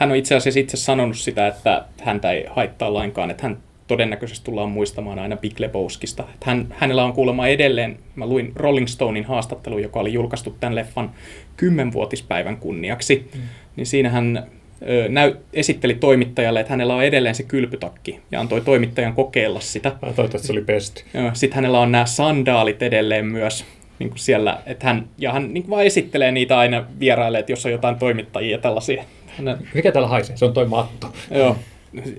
Hän 0.00 0.10
on 0.10 0.16
itse 0.16 0.34
asiassa 0.34 0.60
itse 0.60 0.76
sanonut 0.76 1.18
sitä, 1.18 1.46
että 1.46 1.84
häntä 2.02 2.30
ei 2.30 2.44
haittaa 2.50 2.94
lainkaan, 2.94 3.30
että 3.30 3.42
hän 3.42 3.58
todennäköisesti 3.86 4.44
tullaan 4.44 4.70
muistamaan 4.70 5.18
aina 5.18 5.36
Big 5.36 5.60
Lebowskista. 5.60 6.22
Että 6.22 6.46
hän, 6.46 6.66
hänellä 6.78 7.04
on 7.04 7.12
kuulemma 7.12 7.46
edelleen, 7.46 7.98
mä 8.14 8.26
luin 8.26 8.52
Rolling 8.56 8.86
Stonein 8.86 9.24
haastattelu, 9.24 9.78
joka 9.78 10.00
oli 10.00 10.12
julkaistu 10.12 10.56
tämän 10.60 10.74
leffan 10.74 11.10
kymmenvuotispäivän 11.56 12.56
kunniaksi, 12.56 13.30
mm. 13.34 13.40
niin 13.76 13.86
siinä 13.86 14.08
hän 14.08 14.46
ö, 14.88 15.08
näy, 15.08 15.34
esitteli 15.52 15.94
toimittajalle, 15.94 16.60
että 16.60 16.72
hänellä 16.72 16.94
on 16.94 17.04
edelleen 17.04 17.34
se 17.34 17.42
kylpytakki 17.42 18.20
ja 18.30 18.40
antoi 18.40 18.60
toimittajan 18.60 19.14
kokeilla 19.14 19.60
sitä. 19.60 19.88
Mä 19.88 20.12
toivottavasti 20.12 20.46
se 20.46 20.52
oli 20.52 20.64
pesty. 20.64 21.02
Sitten 21.32 21.56
hänellä 21.56 21.80
on 21.80 21.92
nämä 21.92 22.06
sandaalit 22.06 22.82
edelleen 22.82 23.26
myös 23.26 23.64
niin 23.98 24.10
kuin 24.10 24.18
siellä, 24.18 24.58
että 24.66 24.86
hän, 24.86 25.08
ja 25.18 25.32
hän 25.32 25.54
niin 25.54 25.62
kuin 25.62 25.70
vaan 25.70 25.86
esittelee 25.86 26.32
niitä 26.32 26.58
aina 26.58 26.84
vieraille, 27.00 27.38
että 27.38 27.52
jos 27.52 27.66
on 27.66 27.72
jotain 27.72 27.96
toimittajia 27.96 28.50
ja 28.50 28.58
tällaisia. 28.58 29.04
Hän, 29.46 29.58
Mikä 29.74 29.92
täällä 29.92 30.08
haisee? 30.08 30.36
Se 30.36 30.44
on 30.44 30.52
toi 30.52 30.66
matto. 30.66 31.12
joo, 31.30 31.56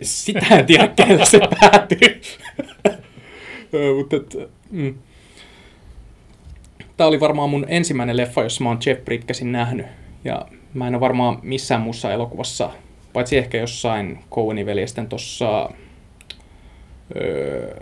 sitä 0.02 0.46
en 0.52 0.66
tiedä, 0.66 0.88
kenelle 0.88 1.26
se 1.26 1.40
päätyy. 1.60 2.22
Mutta 3.98 4.38
mm. 4.72 4.96
Tämä 6.98 7.08
oli 7.08 7.20
varmaan 7.20 7.50
mun 7.50 7.66
ensimmäinen 7.68 8.18
leffa, 8.18 8.44
jossa 8.44 8.64
mä 8.64 8.70
oon 8.70 8.80
Jeff 8.86 9.06
Bridgesin 9.06 9.52
nähnyt. 9.52 9.86
Ja 10.24 10.46
mä 10.74 10.88
en 10.88 10.96
ole 10.96 11.02
varmaan 11.02 11.40
missään 11.42 11.82
muussa 11.82 12.14
elokuvassa, 12.14 12.70
paitsi 13.14 13.38
ehkä 13.38 13.58
jossain 13.58 14.20
Coenin 14.32 14.66
veljesten 14.66 15.08
tuossa 15.08 15.70
öö, 17.16 17.80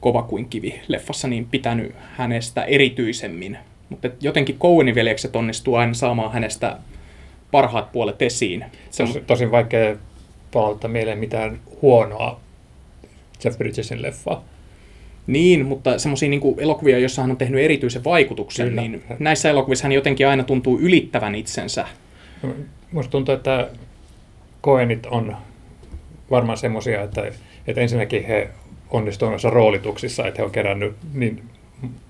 Kova 0.00 0.22
kuin 0.22 0.48
kivi 0.48 0.80
leffassa, 0.88 1.28
niin 1.28 1.46
pitänyt 1.46 1.94
hänestä 2.16 2.64
erityisemmin. 2.64 3.58
Mutta 3.88 4.08
jotenkin 4.20 4.58
Coenin 4.58 4.94
veljekset 4.94 5.36
onnistuu 5.36 5.74
aina 5.74 5.94
saamaan 5.94 6.32
hänestä 6.32 6.78
parhaat 7.56 7.92
puolet 7.92 8.22
esiin. 8.22 8.64
Se 8.90 9.02
on, 9.02 9.12
Tos, 9.12 9.22
tosin 9.26 9.50
vaikea 9.50 9.96
palauttaa 10.52 10.90
mieleen 10.90 11.18
mitään 11.18 11.60
huonoa 11.82 12.40
Jeff 13.44 13.58
Bridgesin 13.58 14.02
leffaa. 14.02 14.44
Niin, 15.26 15.66
mutta 15.66 15.98
semmoisia 15.98 16.28
niin 16.28 16.54
elokuvia, 16.58 16.98
joissa 16.98 17.22
hän 17.22 17.30
on 17.30 17.36
tehnyt 17.36 17.60
erityisen 17.60 18.04
vaikutuksen, 18.04 18.68
Kyllä. 18.68 18.80
niin 18.80 19.04
näissä 19.18 19.50
elokuvissa 19.50 19.84
hän 19.84 19.92
jotenkin 19.92 20.28
aina 20.28 20.44
tuntuu 20.44 20.78
ylittävän 20.78 21.34
itsensä. 21.34 21.86
Musta 22.92 23.10
tuntuu, 23.10 23.34
että 23.34 23.68
koenit 24.60 25.06
on 25.06 25.36
varmaan 26.30 26.58
semmoisia, 26.58 27.02
että, 27.02 27.32
että 27.66 27.80
ensinnäkin 27.80 28.24
he 28.24 28.48
onnistuvat 28.90 29.32
noissa 29.32 29.50
roolituksissa, 29.50 30.26
että 30.26 30.42
he 30.42 30.44
on 30.44 30.52
kerännyt 30.52 30.96
niin 31.14 31.42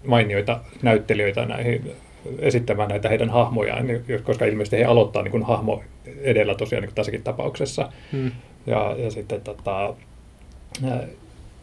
mainioita 0.06 0.60
näyttelijöitä 0.82 1.44
näihin 1.44 1.90
esittämään 2.38 2.88
näitä 2.88 3.08
heidän 3.08 3.30
hahmojaan, 3.30 3.86
niin- 3.86 4.04
koska 4.24 4.44
ilmeisesti 4.44 4.76
he 4.78 4.84
aloittaa 4.84 5.22
niin 5.22 5.32
kuin 5.32 5.42
hahmo 5.42 5.82
edellä 6.22 6.54
tosiaan 6.54 6.82
niin 6.82 6.88
kuin 6.88 6.94
tässäkin 6.94 7.22
tapauksessa. 7.22 7.92
Hmm. 8.12 8.30
Ja, 8.66 8.94
ja 8.98 9.10
sitten 9.10 9.40
tota, 9.40 9.94
ää, 10.84 11.00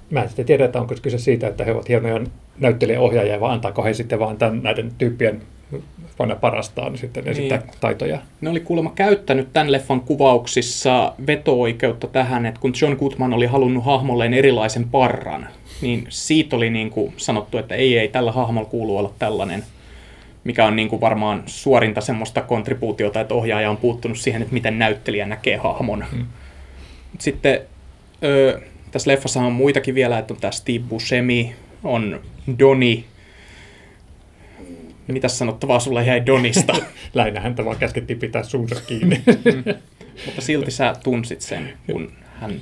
mä 0.10 0.22
en 0.22 0.28
sitten 0.28 0.46
tiedä, 0.46 0.66
että 0.66 0.82
onko 0.82 0.96
kyse 1.02 1.18
siitä, 1.18 1.48
että 1.48 1.64
he 1.64 1.72
ovat 1.72 1.90
hienoja 1.90 2.20
näyttelijäohjaajia, 2.60 3.40
vai 3.40 3.54
antaako 3.54 3.84
he 3.84 3.94
sitten 3.94 4.20
vaan 4.20 4.38
tämän, 4.38 4.64
näiden 4.64 4.92
tyyppien 4.98 5.42
panna 6.18 6.36
parastaan 6.36 6.98
sitten 6.98 7.28
esittää 7.28 7.58
Niin. 7.58 7.70
taitoja. 7.82 8.20
Ne 8.42 8.50
oli 8.50 8.60
kuulemma 8.60 8.92
käyttänyt 8.96 9.48
tämän 9.54 9.72
leffan 9.72 10.02
kuvauksissa 10.02 11.14
veto-oikeutta 11.28 12.08
tähän, 12.08 12.46
että 12.46 12.60
kun 12.62 12.74
John 12.82 12.96
Goodman 13.00 13.34
oli 13.34 13.46
halunnut 13.46 13.86
hahmolleen 13.86 14.34
erilaisen 14.34 14.90
parran, 14.90 15.48
niin 15.82 16.06
siitä 16.10 16.56
oli 16.56 16.70
niin 16.70 16.90
kuin 16.90 17.14
sanottu, 17.18 17.58
että 17.58 17.76
ei, 17.76 17.98
ei, 17.98 18.08
tällä 18.08 18.32
hahmolla 18.32 18.70
kuuluu 18.70 18.98
olla 18.98 19.14
tällainen, 19.20 19.64
mikä 20.44 20.66
on 20.66 20.76
niin 20.76 20.90
kuin 20.90 21.02
varmaan 21.02 21.44
suorinta 21.46 22.02
semmoista 22.02 22.42
kontribuutiota, 22.42 23.22
että 23.22 23.34
ohjaaja 23.34 23.70
on 23.70 23.78
puuttunut 23.78 24.18
siihen, 24.18 24.42
että 24.42 24.54
miten 24.54 24.80
näyttelijä 24.80 25.26
näkee 25.26 25.58
hahmon. 25.58 26.06
Mm. 26.12 26.26
Sitten 27.20 27.62
ö, 28.24 28.62
tässä 28.92 29.12
leffassa 29.12 29.40
on 29.40 29.52
muitakin 29.52 29.96
vielä, 29.96 30.20
että 30.20 30.34
on 30.34 30.40
tämä 30.40 30.52
Steve 30.52 30.80
Buscemi, 30.90 31.56
on 31.84 32.22
Doni. 32.60 33.06
Mitäs 35.08 35.38
sanottavaa 35.38 35.80
sulla 35.80 36.02
jäi 36.02 36.26
Donista? 36.26 36.74
Lähinnä 37.14 37.40
häntä 37.40 37.66
vaan 37.66 37.78
käskettiin 37.78 38.20
pitää 38.20 38.44
suunsa 38.44 38.76
kiinni. 38.88 39.22
Mutta 40.26 40.42
silti 40.42 40.72
sä 40.72 40.96
tunsit 41.04 41.42
sen, 41.42 41.74
kun 41.92 42.12
hän... 42.40 42.62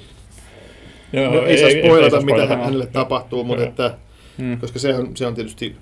Joo, 1.13 1.33
no, 1.33 1.41
ei, 1.45 1.57
saa 1.57 1.69
spoilata, 1.69 2.21
mitä 2.21 2.47
hänelle 2.47 2.85
tapahtuu, 2.85 3.43
mutta 3.43 3.63
että, 3.63 3.97
Mm. 4.37 4.59
koska 4.59 4.79
se 4.79 4.95
on, 4.95 5.17
se 5.17 5.27
on 5.27 5.35
tietysti 5.35 5.75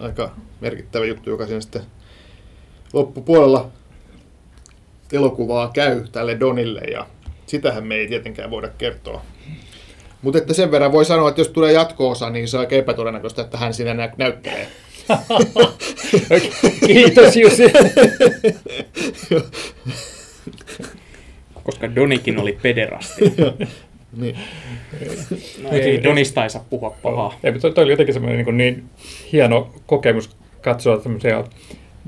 aika 0.00 0.34
merkittävä 0.60 1.04
juttu, 1.04 1.30
joka 1.30 1.46
siinä 1.46 1.60
sitten 1.60 1.82
loppupuolella 2.92 3.70
elokuvaa 5.12 5.70
käy 5.74 6.04
tälle 6.12 6.40
Donille, 6.40 6.80
ja 6.80 7.06
sitähän 7.46 7.86
me 7.86 7.94
ei 7.94 8.08
tietenkään 8.08 8.50
voida 8.50 8.68
kertoa. 8.68 9.22
Mutta 10.22 10.38
että 10.38 10.54
sen 10.54 10.70
verran 10.70 10.92
voi 10.92 11.04
sanoa, 11.04 11.28
että 11.28 11.40
jos 11.40 11.48
tulee 11.48 11.72
jatko-osa, 11.72 12.30
niin 12.30 12.48
se 12.48 12.56
on 12.56 12.60
aika 12.60 12.76
epätodennäköistä, 12.76 13.42
että 13.42 13.58
hän 13.58 13.74
siinä 13.74 13.94
nä- 13.94 14.12
näyttelee. 14.16 14.68
Kiitos 16.86 17.36
Jussi. 17.36 17.62
Koska 21.64 21.94
Donikin 21.94 22.38
oli 22.38 22.58
pederasti. 22.62 23.34
Niin. 24.16 24.38
No 25.62 25.70
ei, 25.70 26.02
Donista 26.02 26.42
ei 26.42 26.50
saa 26.50 26.64
puhua 26.70 26.96
pahaa. 27.02 27.38
Ei, 27.44 27.52
mutta 27.52 27.62
toi, 27.62 27.74
toi 27.74 27.84
oli 27.84 27.92
jotenkin 27.92 28.14
semmoinen 28.14 28.44
niin, 28.44 28.56
niin 28.56 28.84
hieno 29.32 29.70
kokemus 29.86 30.36
katsoa 30.60 30.98
tämmöisiä 30.98 31.44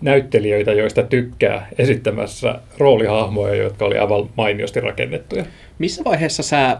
näyttelijöitä, 0.03 0.73
joista 0.73 1.03
tykkää 1.03 1.69
esittämässä 1.79 2.61
roolihahmoja, 2.79 3.55
jotka 3.55 3.85
oli 3.85 3.99
aivan 3.99 4.31
mainiosti 4.37 4.81
rakennettuja. 4.81 5.45
Missä 5.79 6.05
vaiheessa 6.05 6.43
sä 6.43 6.79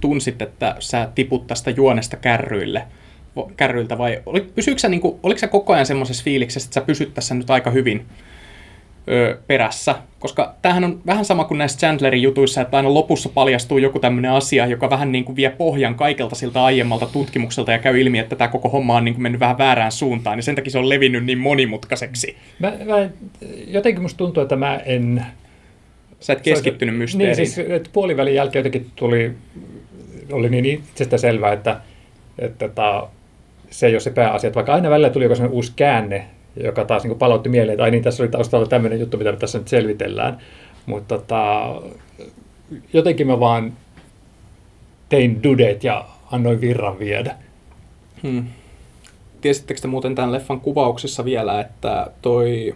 tunsit, 0.00 0.42
että 0.42 0.76
sä 0.78 1.08
tiput 1.14 1.46
tästä 1.46 1.70
juonesta 1.70 2.16
kärryille? 2.16 2.82
kärryiltä 3.56 3.98
vai 3.98 4.22
oli, 4.26 4.40
pysyykö 4.40 4.80
sä, 4.80 4.88
niin 4.88 5.00
kuin, 5.00 5.20
oliko 5.22 5.38
sä 5.38 5.48
koko 5.48 5.72
ajan 5.72 5.86
semmoisessa 5.86 6.24
fiiliksessä, 6.24 6.66
että 6.66 6.74
sä 6.74 6.86
pysyt 6.86 7.14
tässä 7.14 7.34
nyt 7.34 7.50
aika 7.50 7.70
hyvin 7.70 8.06
ö, 9.08 9.38
perässä? 9.46 9.94
Koska 10.18 10.54
tämähän 10.62 10.84
on 10.84 11.00
vähän 11.06 11.24
sama 11.24 11.44
kuin 11.44 11.58
näissä 11.58 11.78
Chandlerin 11.78 12.22
jutuissa, 12.22 12.60
että 12.60 12.76
aina 12.76 12.94
lopussa 12.94 13.28
paljastuu 13.28 13.78
joku 13.78 13.98
tämmöinen 13.98 14.30
asia, 14.30 14.66
joka 14.66 14.90
vähän 14.90 15.12
niin 15.12 15.24
kuin 15.24 15.36
vie 15.36 15.50
pohjan 15.50 15.94
kaikelta 15.94 16.34
siltä 16.34 16.64
aiemmalta 16.64 17.06
tutkimukselta 17.06 17.72
ja 17.72 17.78
käy 17.78 18.00
ilmi, 18.00 18.18
että 18.18 18.36
tämä 18.36 18.48
koko 18.48 18.68
homma 18.68 18.96
on 18.96 19.04
niin 19.04 19.14
kuin 19.14 19.22
mennyt 19.22 19.40
vähän 19.40 19.58
väärään 19.58 19.92
suuntaan, 19.92 20.36
niin 20.36 20.44
sen 20.44 20.54
takia 20.54 20.70
se 20.70 20.78
on 20.78 20.88
levinnyt 20.88 21.24
niin 21.24 21.38
monimutkaiseksi. 21.38 22.36
Mä, 22.58 22.72
mä, 22.84 23.08
jotenkin 23.66 24.02
musta 24.02 24.18
tuntuu, 24.18 24.42
että 24.42 24.56
mä 24.56 24.76
en... 24.76 25.26
Sä 26.20 26.32
et 26.32 26.40
keskittynyt 26.40 26.96
mysteeriin. 26.96 27.36
Niin, 27.36 27.50
siis 27.50 27.68
että 27.68 27.90
puolivälin 27.92 28.34
jälkeen 28.34 28.60
jotenkin 28.60 28.90
tuli, 28.96 29.32
oli 30.32 30.48
niin 30.48 30.64
itsestä 30.64 31.18
selvää, 31.18 31.52
että, 31.52 31.80
että, 32.38 32.64
että 32.64 33.02
se 33.70 33.86
ei 33.86 33.94
ole 33.94 34.00
se 34.00 34.10
pääasia. 34.10 34.48
Että 34.48 34.54
vaikka 34.54 34.74
aina 34.74 34.90
välillä 34.90 35.10
tuli 35.10 35.24
joku 35.24 35.34
uusi 35.50 35.72
käänne, 35.76 36.24
joka 36.56 36.84
taas 36.84 37.04
niin 37.04 37.18
palautti 37.18 37.48
mieleen, 37.48 37.74
että 37.74 37.84
ai 37.84 37.90
niin, 37.90 38.02
tässä 38.02 38.22
oli 38.22 38.30
taustalla 38.30 38.66
tämmöinen 38.66 39.00
juttu, 39.00 39.16
mitä 39.16 39.32
tässä 39.32 39.58
nyt 39.58 39.68
selvitellään. 39.68 40.38
Mutta 40.86 41.18
tota, 41.18 41.82
jotenkin 42.92 43.26
mä 43.26 43.40
vaan 43.40 43.72
tein 45.08 45.42
dudet 45.42 45.84
ja 45.84 46.04
annoin 46.30 46.60
virran 46.60 46.98
viedä. 46.98 47.34
Hmm. 48.22 48.44
Tiesittekö 49.40 49.80
te 49.80 49.88
muuten 49.88 50.14
tämän 50.14 50.32
leffan 50.32 50.60
kuvauksissa 50.60 51.24
vielä, 51.24 51.60
että 51.60 52.06
toi 52.22 52.74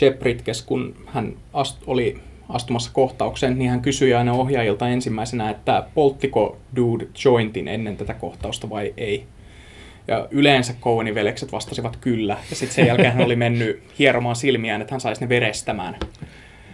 Jeb 0.00 0.22
Ritkes, 0.22 0.62
kun 0.62 0.94
hän 1.06 1.36
ast- 1.54 1.84
oli 1.86 2.18
astumassa 2.48 2.90
kohtaukseen, 2.94 3.58
niin 3.58 3.70
hän 3.70 3.80
kysyi 3.80 4.14
aina 4.14 4.32
ohjaajilta 4.32 4.88
ensimmäisenä, 4.88 5.50
että 5.50 5.84
polttiko 5.94 6.56
dude 6.76 7.06
jointin 7.24 7.68
ennen 7.68 7.96
tätä 7.96 8.14
kohtausta 8.14 8.70
vai 8.70 8.94
ei. 8.96 9.24
Ja 10.08 10.28
yleensä 10.30 10.74
Cowenin 10.80 11.14
velekset 11.14 11.52
vastasivat 11.52 11.96
kyllä. 11.96 12.36
Ja 12.50 12.56
sitten 12.56 12.74
sen 12.74 12.86
jälkeen 12.86 13.12
hän 13.12 13.24
oli 13.24 13.36
mennyt 13.36 13.82
hieromaan 13.98 14.36
silmiään, 14.36 14.80
että 14.80 14.94
hän 14.94 15.00
saisi 15.00 15.20
ne 15.20 15.28
verestämään. 15.28 15.96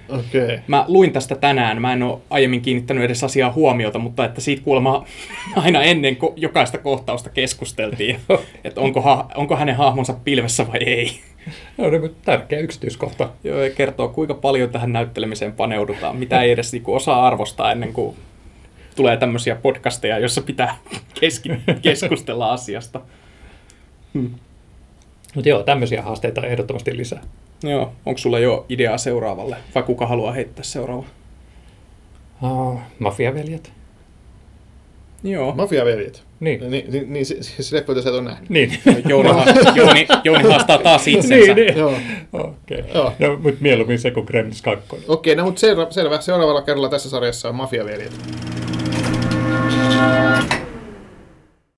Okay. 0.08 0.58
Mä 0.66 0.84
luin 0.88 1.12
tästä 1.12 1.34
tänään, 1.34 1.82
mä 1.82 1.92
en 1.92 2.02
ole 2.02 2.18
aiemmin 2.30 2.60
kiinnittänyt 2.62 3.04
edes 3.04 3.24
asiaa 3.24 3.52
huomiota, 3.52 3.98
mutta 3.98 4.24
että 4.24 4.40
siitä 4.40 4.62
kuulemma 4.62 5.04
aina 5.56 5.82
ennen 5.82 6.16
ko- 6.16 6.32
jokaista 6.36 6.78
kohtausta 6.78 7.30
keskusteltiin, 7.30 8.20
että 8.64 8.80
onko, 8.80 9.00
ha- 9.00 9.28
onko 9.34 9.56
hänen 9.56 9.76
hahmonsa 9.76 10.14
pilvessä 10.24 10.66
vai 10.68 10.78
ei. 10.86 11.20
No, 11.78 11.90
niin, 11.90 12.16
tärkeä 12.24 12.58
yksityiskohta. 12.58 13.30
Joo, 13.44 13.62
ja 13.62 13.70
kertoo 13.70 14.08
kuinka 14.08 14.34
paljon 14.34 14.70
tähän 14.70 14.92
näyttelemiseen 14.92 15.52
paneudutaan, 15.52 16.16
mitä 16.16 16.42
ei 16.42 16.50
edes 16.50 16.72
niinku 16.72 16.94
osaa 16.94 17.26
arvostaa 17.26 17.72
ennen 17.72 17.92
kuin 17.92 18.16
tulee 18.96 19.16
tämmöisiä 19.16 19.56
podcasteja, 19.56 20.18
joissa 20.18 20.40
pitää 20.42 20.76
keski- 21.20 21.60
keskustella 21.82 22.52
asiasta. 22.52 23.00
Hmm. 24.14 24.30
Mutta 25.34 25.48
joo, 25.48 25.62
tämmöisiä 25.62 26.02
haasteita 26.02 26.46
ehdottomasti 26.46 26.96
lisää. 26.96 27.22
Joo, 27.62 27.92
onko 28.06 28.18
sulla 28.18 28.38
jo 28.38 28.66
ideaa 28.68 28.98
seuraavalle, 28.98 29.56
vai 29.74 29.82
kuka 29.82 30.06
haluaa 30.06 30.32
heittää 30.32 30.64
seuraava? 30.64 31.04
Uh, 32.42 32.80
mafiaveljet. 32.98 33.72
Joo. 35.24 35.54
Mafiaveljet. 35.54 36.22
Niin. 36.40 36.70
Niin, 36.70 36.92
niin, 36.92 37.12
niin 37.12 37.26
se, 37.26 37.42
se 37.42 37.76
leffa, 37.76 37.92
jota 37.92 38.02
sä 38.02 38.08
et 38.08 38.14
ole 38.14 38.22
nähnyt. 38.24 38.50
Niin. 38.50 38.78
Jouni, 39.08 39.28
Jouni, 39.74 40.06
Jouni 40.24 40.44
haastaa 40.44 40.78
taas 40.78 41.08
itsensä. 41.08 41.34
niin, 41.54 41.56
niin. 41.56 41.76
Joo. 41.76 41.94
Okei. 42.32 42.80
Okay. 42.80 42.92
Joo. 42.94 43.12
No, 43.18 43.36
mutta 43.36 43.60
mieluummin 43.60 43.98
se 43.98 44.10
kuin 44.10 44.26
Gremlins 44.26 44.62
2. 44.62 44.86
Okei, 45.08 45.36
no 45.36 45.44
mutta 45.44 45.60
selvä, 45.60 45.86
selvä. 45.90 46.20
Seuraavalla 46.20 46.62
kerralla 46.62 46.88
tässä 46.88 47.10
sarjassa 47.10 47.48
on 47.48 47.54
Mafiaveljet. 47.54 48.12
Música 49.96 50.65